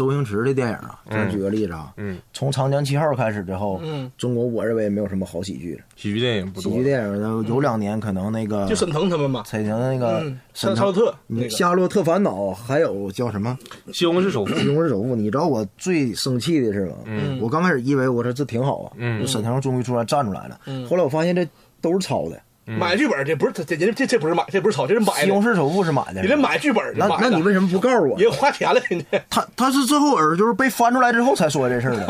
[0.00, 5.82] 周星驰的电影啊，咱举个例子啊，嗯，从《长江七号》开始之后，嗯，中国我认为没有什么好喜剧了。
[5.94, 11.14] 喜剧电影不多喜剧，电影呢，有两年可能那个就沈腾他们嘛，沈腾那个夏夏洛特
[11.50, 13.58] 夏洛特烦恼，还有叫什么
[13.92, 15.12] 西红柿首富《西红柿首富》？
[15.14, 16.94] 你知道我最生气的是吗？
[17.04, 20.58] 嗯我刚开始以为我说这挺好啊，嗯沈腾终于出来站出来了。
[20.64, 21.46] 嗯后来我发现这
[21.82, 25.42] 都是抄的，买剧本这不是这这这这不是买，这不是炒，这是买西红。
[25.44, 26.28] 柿首富是买的你。
[26.28, 28.18] 这买剧本，那那你为什么不告诉我？
[28.18, 32.06] 人花钱了，人家他他是最后耳就是被翻出来之后才说这事儿的，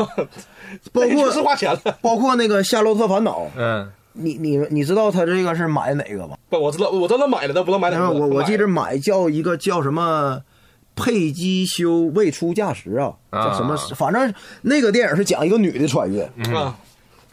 [0.93, 1.79] 包括花钱了。
[2.01, 6.35] 包括那个《夏洛特烦恼》，嗯你你你知道他这个是买哪个吗？
[6.49, 8.09] 不，我知道，我知道他买了，但不知道买哪个。
[8.11, 10.41] 我我记得买叫一个叫什么
[10.97, 13.73] 佩姬修未出嫁时啊，叫什么？
[13.73, 14.33] 啊反正
[14.63, 16.75] 那个电影是讲一个女的穿越，啊，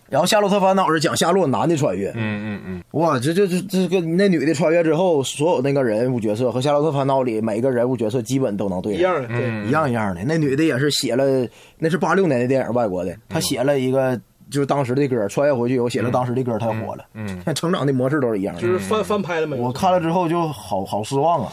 [0.09, 2.11] 然后《夏洛特烦恼》是讲夏洛男的穿越。
[2.11, 10.23] 嗯嗯嗯哇，这这这这个那女的穿越之后，所有那个人物角色和《夏洛特烦恼》里每个人物角色基本都能对上一样的，一样一样的。
[10.25, 11.47] 那女的也是写了，
[11.79, 14.19] 那是八六年的电影，外国的，她写了一个
[14.51, 17.05] 就是当时的歌，穿越回去以后写了当时的歌，太火了。
[17.13, 18.63] 嗯，成长的模式都是一样的。
[18.63, 19.57] 就是翻翻拍了没？
[19.57, 21.53] 我看了之后就好好失望啊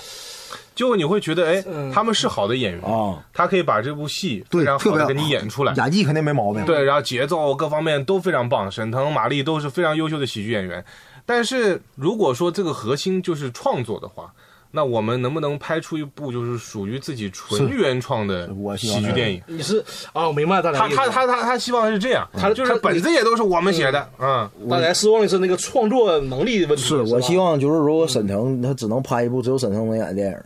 [0.76, 3.18] 就你会觉得，哎嗯，他们是好的演员，啊！
[3.34, 5.74] 他可以把这部戏非对，常特别好好的给你演出来。
[5.74, 6.64] 演技肯定没毛病。
[6.66, 10.84] 对，然后节奏各方面都非常棒，沈腾、马丽都是非常优秀的喜剧演员。
[11.26, 14.32] 但是如果说这个核心就是创作的话，
[14.72, 19.42] 那我们能不能拍出一部就是属于自己纯原创的喜剧电影？
[19.48, 26.84] 你是啊，我明白大他家他他他他希望是这样，他就是本子也都是我们写的，啊大家失望的是那个创作能力的问题。
[26.84, 30.38] 是我希望就是如果沈腾他只能拍一部只有沈腾能演的电影，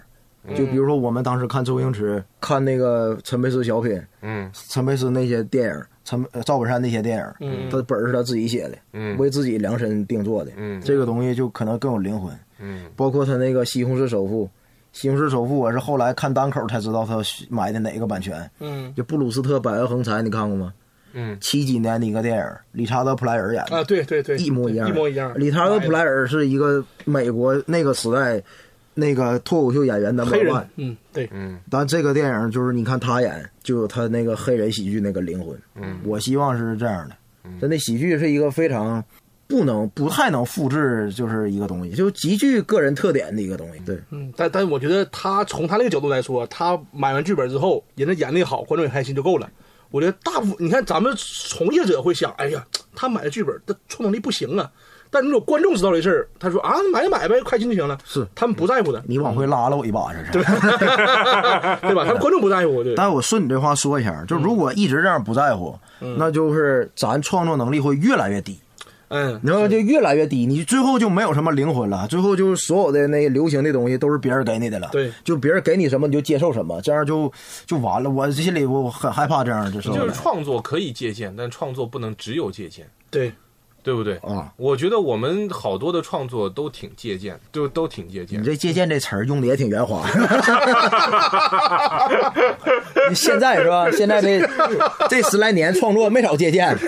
[0.56, 4.50] 就比如说我们当时看周星驰，看那个陈佩斯小品，嗯。
[4.54, 7.70] 陈佩斯那些电影，陈呃赵本山那些电影，嗯。
[7.70, 9.18] 他本是他自己写的，嗯。
[9.18, 10.82] 为自己量身定做的，嗯。
[10.82, 12.34] 这个东西就可能更有灵魂。
[12.60, 12.86] 嗯。
[12.96, 14.46] 包括他那个《西红柿首富》，
[14.92, 17.18] 《西红柿首富》我是后来看单口才知道他
[17.50, 18.94] 买的哪个版权，嗯。
[18.96, 20.74] 就布鲁斯特《百万横财》，你看过吗？
[21.14, 21.38] 嗯。
[21.42, 23.76] 七几年的一个电影，理查德·普莱尔演的。
[23.76, 25.38] 啊，对对对，一模一样，一模一样。
[25.38, 28.42] 理查德·普莱尔是一个美国那个时代
[29.00, 35.58] 那个脱口秀演员的黑人嗯，对，嗯但这个电影就是你看他演，就有他那个黑人喜剧那个灵魂。
[35.76, 37.16] 嗯我希望是这样的。
[37.60, 39.04] 真的喜剧是一个非常
[39.48, 43.80] 不能不太能复制，就是一个东西，就极具个人特点的一个东西。
[43.86, 49.50] 对，嗯，但但我觉得他从他那个角度来说，他买完剧本之后，人家演的好，观众也开心就够了。
[49.90, 54.72] 我觉得大部分你看咱们从业者会想，哎呀，他买的剧本，他创造力不行啊。
[55.12, 57.98] 但如果观众知道这事儿，他说啊，买就买呗，开心就行了。
[58.06, 60.32] 是他们不在乎的，你往回拉了我一把，这是。
[61.82, 62.06] 对 吧？
[62.06, 62.96] 他们观众不在乎，对。
[62.96, 65.78] 但我顺你这话说一下，就如果一直这样不在乎，
[66.18, 68.60] 那就是咱创作能力会越来越低。
[69.12, 69.68] 嗯，你知道吗？
[69.68, 74.88] 就越来越低，你最后就没有什么灵魂了，最后就是所有的那流行的东西都是别人给你的了。
[74.92, 77.32] 对，就别人给你什么你就接受什么，这样就
[77.66, 78.08] 就完了。
[78.08, 83.34] 我心里我我很害怕这样的事就是创作可以借鉴，但创作不能只有借鉴，对，
[83.84, 84.16] 对不对？
[84.18, 84.52] 啊。
[84.58, 88.46] 我觉得我们好多的创作都挺借鉴，都都挺借鉴你。
[88.46, 90.06] 这“借鉴”这词儿用的也挺圆滑。
[93.14, 93.90] 现在是吧？
[93.92, 94.42] 现在这
[95.10, 96.78] 这十来年创作没少借鉴。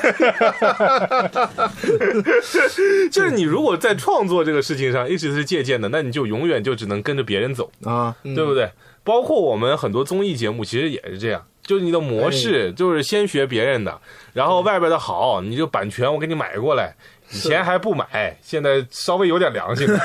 [3.12, 8.72] 就是你如果在创作这个事情上一直是借鉴的，那你就永远就只能跟着别人走，啊，对不对？
[9.04, 14.00] 包括我们很多综艺节目其实也是这样，就是你的模式就是先学别人的，
[14.34, 16.94] 然后外边的好，你就版权我给你买过来。
[17.34, 19.98] 以前还不买，现在稍微有点良心了。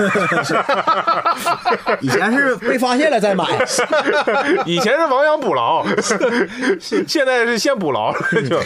[2.00, 3.44] 以前是被发现了再买，
[4.64, 5.84] 以前是亡羊补牢，
[6.78, 8.14] 现在是先补牢，
[8.48, 8.56] 就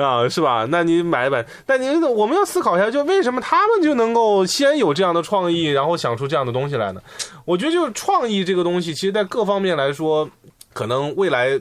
[0.00, 0.64] 啊，是吧？
[0.70, 7.00] 那你买一买，但您我们要思考一下，就为什么他们就能够先有这样的创意，然后想出这样的东西来呢？
[7.44, 10.30] 我觉得就是创意这个东西，其实在各方面来说，
[10.72, 11.60] 可能未来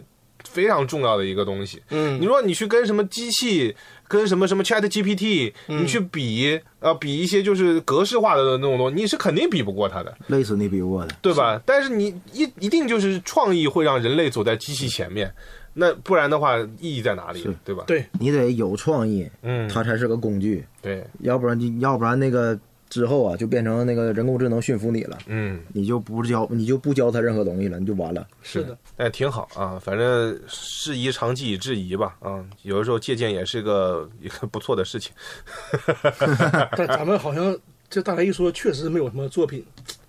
[0.52, 1.82] 非常重要的一个东西。
[1.90, 3.76] 嗯你说你去跟什么机器，
[4.08, 10.16] 跟什么什么 Chat GPT，、你去比呃比一些就是格式化的那种东西，你是肯定比不过它的。
[10.28, 11.16] 累死你比不过的。
[11.22, 11.62] 对吧？
[11.66, 15.34] 但是你一一定就是创意会让人类走在机器前面，
[15.74, 17.48] 那不然的话意义在哪里？
[17.64, 17.84] 对吧？
[17.86, 22.58] 对，你得有创意，嗯，它才是个工具，对，要不然你要不然那个
[22.90, 28.26] 之后啊，就变成那个人工智能驯服你了，嗯，你就不教你就不教他任何东西了，你就完了。
[28.42, 35.12] 是的，哎，挺好啊，反正事宜长技以制夷吧，啊，有的时候借鉴也是个 一个不错的事情。
[36.78, 37.58] 但咱们好像
[37.90, 39.64] 这大来一说，确实没有什么作品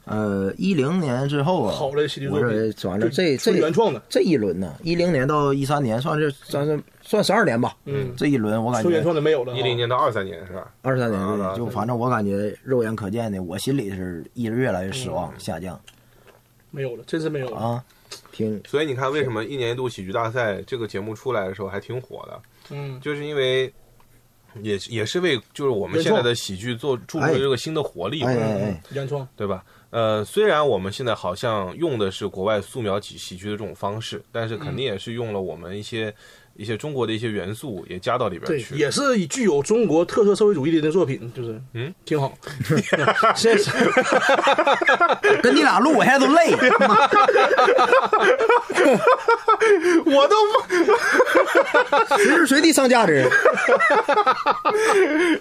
[0.08, 7.76] 呃，一零年之后啊，好嘞喜剧作我认为品，完了这这原创的，这一轮呢，一零年到一三年算是算是算十二年吧。
[7.84, 9.56] 嗯这一轮我感觉原觉创的没有了啊。
[9.58, 10.72] 一零年到二三年是吧？
[10.82, 15.78] 二三年啊对就反正我感觉肉眼可见的，我心里是一直越来越失望嗯下降
[16.70, 17.56] 没有了，真是没有了。
[17.56, 17.84] 啊。
[18.32, 22.40] 挺所以你看，为什么一年一度喜剧大赛这个节目出来的时候还挺火的，
[22.70, 23.70] 嗯，就是因为
[24.62, 29.64] 也也是为就是我们现在的喜剧做注入了这个新的活力嘛哎，哎哎，原创，对吧？
[29.90, 36.14] 呃，虽然我们现在好像用的是国外素描喜喜剧的这种方式，但是肯定也是用了我们一些
[36.58, 38.74] 一些中国的一些元素也加到里边，去。
[38.74, 42.34] 也是具有中国特色社会主义的作品，就是嗯，挺好。
[43.36, 43.70] 现在是
[45.40, 46.50] 跟你俩录我现在都累。
[50.04, 53.24] 我都不，随时随地上价值。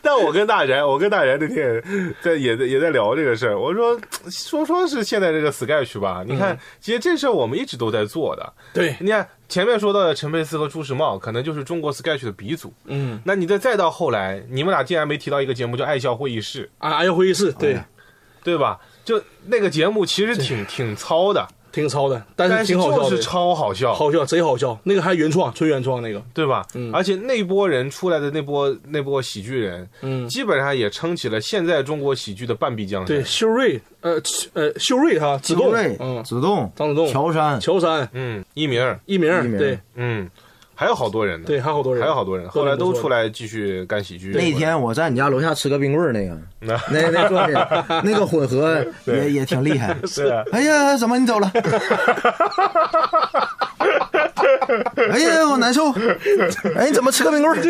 [0.03, 1.84] 但我跟大宅，我跟大宅那天
[2.22, 3.59] 在也在也在聊这个事儿。
[3.59, 3.99] 我说
[4.30, 8.53] 说说是现在这个 Sketch 吧，你看，其实这事儿我们一直都在做的。
[8.72, 12.74] 对，你看前面说到的陈佩斯和朱时茂，可能就是中国 Sketch 的鼻祖。
[12.86, 17.80] 嗯，那你再再到后来，你们俩竟然没提到一个节目叫《爱笑会议室》，啊，爱笑会议室，对，
[18.43, 18.80] 对吧？
[19.06, 21.48] 就那个节目其实挺挺糙的，
[21.78, 24.76] 挺糙的，但但是是挺好笑的，就是超好笑，好笑，贼好笑。
[24.84, 26.66] 那个还原创，纯原创那个，对吧？
[26.74, 26.92] 嗯。
[26.92, 33.08] 而且那波人出来的那波那波喜剧人，嗯，基本上也撑起了现在中国喜剧的半壁江山。
[33.08, 34.20] 对，修睿，呃
[34.54, 39.78] 呃，修睿哈，子栋，嗯，子栋、张子栋，乔杉，乔杉，嗯，一鸣一鸣，对。
[39.94, 40.28] 嗯，
[40.80, 44.30] 还有好多人呢，对，还有好多人，还有好多人，后来都出来继续干喜剧。
[44.32, 47.56] 那天我在你家楼下吃个冰棍儿， 那个那那那作品，
[48.04, 49.98] 那个混合 也也挺厉害。
[50.06, 51.52] 是啊，哎呀，怎么你走了？
[55.11, 55.91] 哎呀，我难受。
[56.76, 57.61] 哎，你怎么吃个冰棍儿？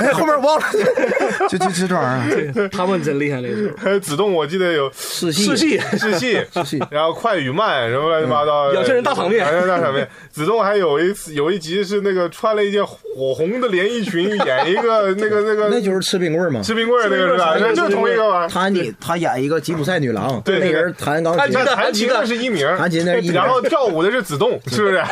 [0.00, 0.66] 哎，后面我忘了，
[1.48, 2.68] 就就吃这玩意儿。
[2.68, 10.08] 他们真厉害那个时候， 还有子栋，我记得有试戏，世戏，试戏，戏然后快与慢，什么乱七八糟，养生人大场面养生人大场面。
[10.30, 16.62] 子栋还有一次有一集是那个穿了一件火红的连衣裙，演一个那个那个那就是吃冰棍儿嘛。
[16.62, 17.56] 吃冰棍儿那个是吧？
[17.60, 18.48] 那就是同一个吧？
[18.48, 25.02] 他你他演一个吉普赛女郎，对那人弹钢琴弹，琴的是一鸣，弹琴的是一鸣然后跳舞的是子栋，是不是？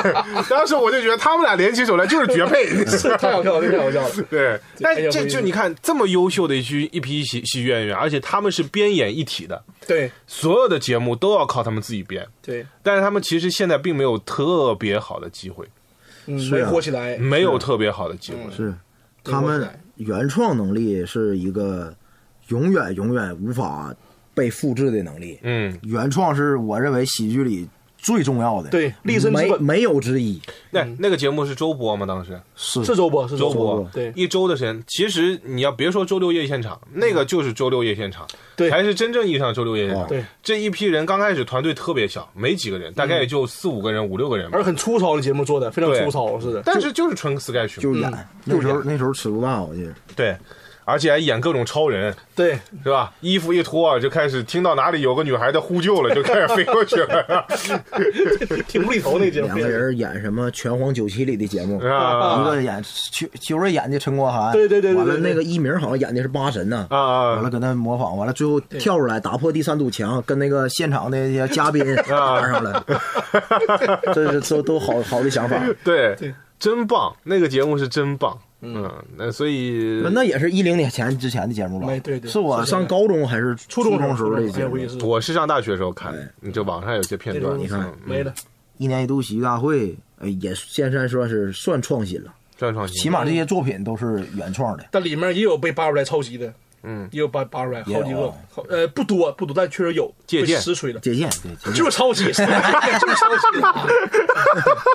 [0.49, 2.67] 当时我就觉得他们俩联起手来就是绝配。
[3.19, 4.11] 太好笑了，太好笑了。
[4.31, 12.27] 对，但这就你看这么优秀的一批一批喜喜剧演员，而且他们是编演一体的，对所有的节目都要靠他们自己编。
[12.43, 15.67] 对，但是他们其实现在并没有特别好的机会，
[16.27, 18.39] 没火起来，没有特别好的机会。
[18.45, 18.75] 嗯是
[19.23, 21.95] 他们原创能力是一个
[22.49, 23.95] 永远永远无法
[24.35, 25.39] 被复制的能力。
[25.43, 27.69] 嗯，原创是我认为喜剧里
[28.03, 30.41] 最重要的，对立身之本没没有之一。
[30.71, 32.07] 那那个节目是周播吗？
[32.07, 32.41] 当时？
[32.57, 32.83] 是。
[32.85, 33.77] 是周播，是周播。
[33.77, 34.11] 播，，对。
[34.17, 34.83] 一周的时间。
[34.87, 38.27] 其实你要别说周六夜现场，那个就是周六夜现场，
[38.57, 38.71] 对。
[38.71, 40.05] 才是真正意义上周六夜现场。
[40.05, 44.57] 哦对，这一批人刚开始团队特别小，没几个人，大概也就四五个人、五六个人吧。
[44.57, 44.65] 而。
[44.71, 46.63] 很粗糙的节目做的非常粗糙，是的。
[46.65, 47.83] 但是就是纯 sketch，嘛。
[47.83, 49.93] 就演、那时候那时候尺度大，我记得。
[50.15, 50.37] 对，
[50.85, 53.13] 而且还演各种超人，对，是吧？
[53.21, 57.47] 衣服一脱就开始听到哪里有个女孩在呼救了，就开始飞过去了，
[58.67, 59.47] 挺无厘头那节目。
[59.49, 62.41] 两个人演什么《拳皇九七》里的节目，啊？
[62.41, 67.35] 一个演邱邱瑞演的陈国涵，对对对对对完了那个一鸣好像演的是八神呢，啊啊。
[67.35, 72.85] 完了搁那模仿，完了最后跳出来打破第三堵墙，跟那个现场那些嘉宾玩上了，
[74.15, 75.57] 这是都都好好的想法。
[75.85, 76.15] 对。
[76.17, 78.39] 对，真棒，那个节目是真棒。
[78.63, 81.87] 嗯，那所以那也是一零年前之前的节目吧？
[81.87, 82.31] 没对对。
[82.31, 85.21] 是我上高中还是初中中时候的节目哎我？
[85.21, 85.33] 是。
[85.33, 87.95] 上大学时候看的，你这网上有些片段，你看嗯。
[88.05, 88.35] 没了，
[88.77, 94.85] 一年一度喜剧大会，呃，也现在算是算创新了，算创新，起码这些作品都是原创的。
[94.91, 96.53] 但里面也有被扒出来抄袭的，
[96.83, 98.21] 嗯，也有扒扒出来也有好几个，
[98.55, 101.01] 好呃不多不多，但确实有借鉴实锤了。
[101.01, 101.29] 借鉴，
[101.75, 103.75] 就是抄袭， 就是抄袭的，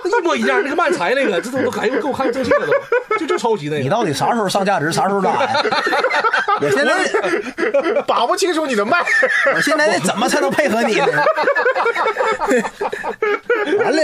[0.05, 0.61] 一模一样。
[0.63, 3.79] 那个漫才那个，这都都还给我看正戏了都，就就抄袭那个。
[3.79, 5.63] 你到底啥时候上价值，啥时候拉呀？
[6.61, 8.97] 我现在把不清楚你的脉。
[9.53, 11.05] 我现在怎么才能配合你呢？
[13.79, 14.01] 完了，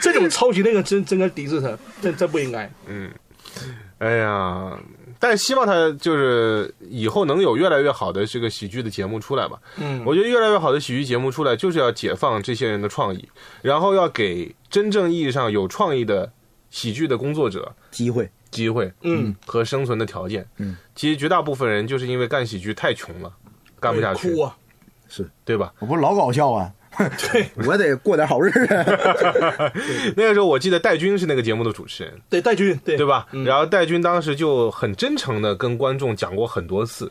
[0.00, 2.68] 这种抄袭那个真真该抵制他，真真不应该。
[3.98, 4.72] 哎呀，
[5.28, 9.58] 但是希望他就是以后能有越来越好的这个喜剧的节目出来吧。
[9.76, 13.28] 嗯我觉得越来越好的喜剧节目出来，就是要解放这些人的创意，
[13.60, 16.30] 然后要给真正意义上有创意的
[16.70, 20.46] 喜剧的工作者机会机会，嗯，和生存的条件。
[20.58, 23.32] 嗯，其实绝大部分人就是因为干喜剧太穷了，
[23.80, 24.56] 干不下去，哭啊！
[25.44, 25.74] 对吧？
[25.80, 26.72] 我不是老搞笑啊，
[27.32, 28.66] 对，我得过点好日子。
[30.16, 33.26] 那个时候我记得戴军是那个节目的主持人，对戴军，对对吧？
[33.32, 37.10] 嗯然后戴军当时就很真诚的跟观众讲过很多次，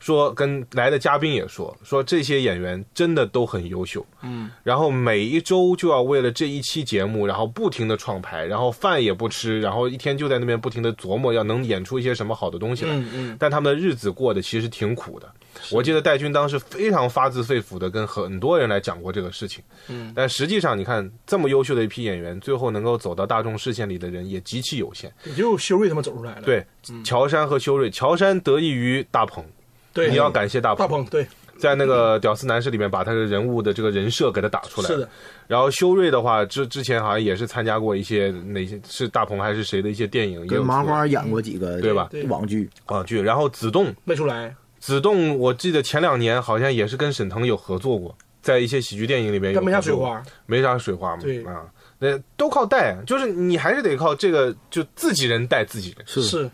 [0.00, 13.36] 说跟来的嘉宾也说，说这些演员真的都很优秀，嗯，然后每一周就要为了这一期节目，然后不停的创牌，然后饭也不吃，然后一天就在那边不停的琢磨要能演出一些什么好的东西来，嗯嗯。
[13.38, 15.30] 但他们的日子过得其实挺苦的。
[15.70, 25.12] 我记得戴军当时非常发自肺腑的跟很多人来讲过这个事情，嗯，但实际上你看这么优秀的一批演员，最后能够走到大众视线里的人也极其有限。
[25.24, 26.42] 也就修睿他们走出来了。
[26.42, 26.64] 对，
[27.04, 29.44] 乔杉和修睿，乔杉得益于大鹏，
[29.92, 31.26] 对，你要感谢大鹏，大鹏，对，
[31.58, 34.86] 在那个《屌丝男士》里面把他的人物的这个人设给他打出来。
[34.86, 35.08] 是的。
[35.46, 42.08] 然后修睿的话，之之前好像也是参加过一些哪些是大鹏还是谁的一些电影，也有跟麻花演过几个对吧？
[42.10, 42.22] 对。
[42.24, 43.20] 网剧，网剧。
[43.20, 44.54] 然后子栋，没出来。
[44.78, 51.22] 子栋，我记得前两年好像也是跟沈腾有合作过，在一些喜剧电影里面有但没啥水花，没啥水花嘛。
[51.22, 51.44] 对。
[51.44, 51.66] 啊，
[51.98, 56.50] 那都靠带，就是你还是得靠这个，就自己人带自己人，是是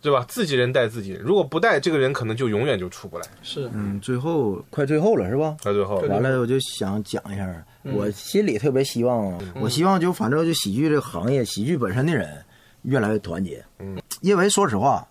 [0.00, 0.24] 对吧？
[0.28, 3.26] 自己人带自己人，如果不带这个人，可能就永远就出不来。
[3.42, 5.56] 是，嗯，最后快最后了是吧？
[5.62, 12.44] 快最后，了完了，我就想讲一下，嗯我心里特别希望啊，我希望就反正就喜剧这个行业，喜剧本身的人
[12.82, 13.64] 越来越团结。
[13.78, 15.06] 嗯，因为说实话，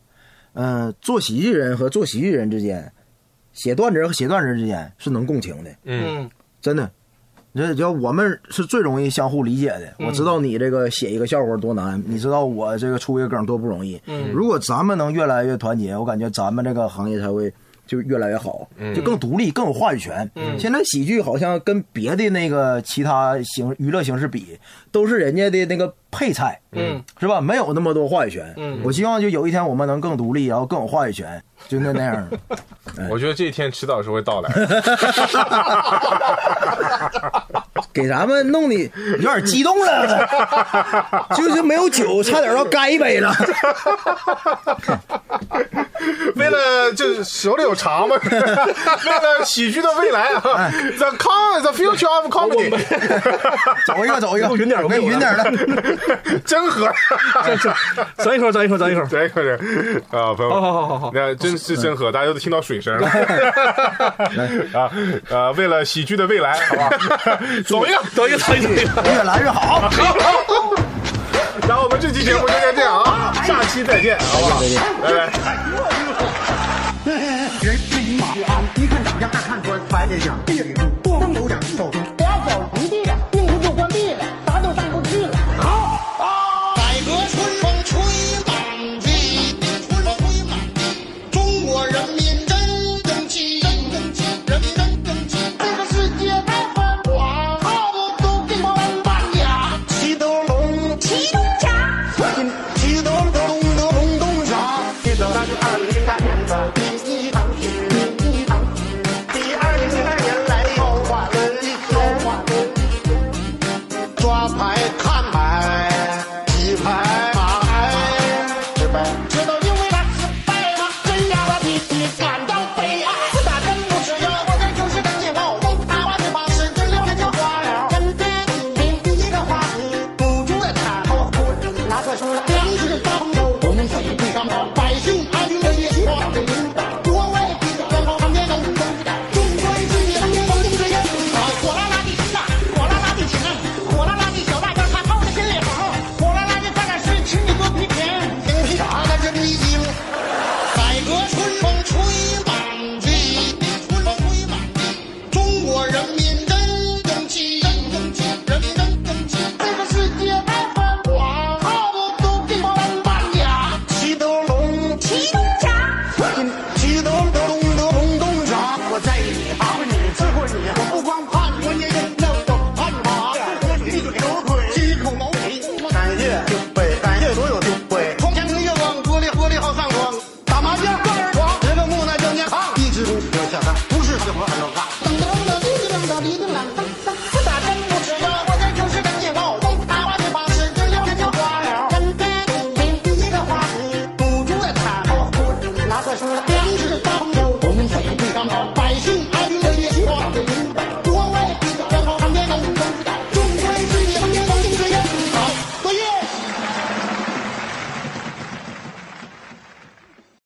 [0.53, 2.91] 嗯、做喜剧人和做喜剧人之间，
[3.53, 6.31] 写段子和写段子之间是能共情的，嗯，嗯
[6.61, 6.91] 真的。
[7.55, 10.05] 这叫我们是最容易相互理解的。
[10.05, 13.99] 我知道你这个写一个笑话多难，你知道我这个出一个梗多不容易。
[14.07, 17.51] 嗯如果咱们能越来越团结，我感觉咱们这个行业才会
[17.85, 20.29] 就越来越好，就更独立、更有话语权。
[20.57, 24.59] 现在喜剧好像跟别的那个其他形娱乐形式比，
[24.91, 27.39] 都是人家的那个配菜，嗯，是吧？
[27.41, 28.53] 没有那么多话语权。
[28.57, 32.27] 嗯我希望就有一天我们能更独立，然后更有话语权，就那那样。
[33.09, 34.49] 我觉得这一天迟早是会到来。
[37.93, 40.27] 给咱们弄的有点激动了，
[41.35, 43.33] 就是没有酒，差点要干一杯了。
[46.35, 52.69] 为了就是手里有茶嘛， 为了喜剧的未来啊，the con the future of comedy，
[53.87, 55.51] 走一个，走一个，我匀点我给你匀点的。
[56.45, 56.91] 真喝，
[58.17, 59.03] 咱一口，咱一口，咱一口。
[59.09, 59.57] 这个人
[60.11, 63.07] 啊，朋友们，好好好好好那真是真喝，大家都听到水声了
[64.73, 64.91] 啊
[65.31, 65.51] 啊！
[65.51, 66.89] 为了喜剧的未来，好吧，
[67.75, 69.13] 走一个，走一个，走一个，走一个。
[69.13, 69.81] 越来越好。
[69.81, 69.89] 好
[71.67, 74.39] 然后我们这期节目就先这样啊，下期再见，好。
[74.39, 74.61] 不好？
[75.01, 75.57] 拜拜。
[77.61, 81.44] 人是马鞍，一看长相，二看穿，白脸相，别里路。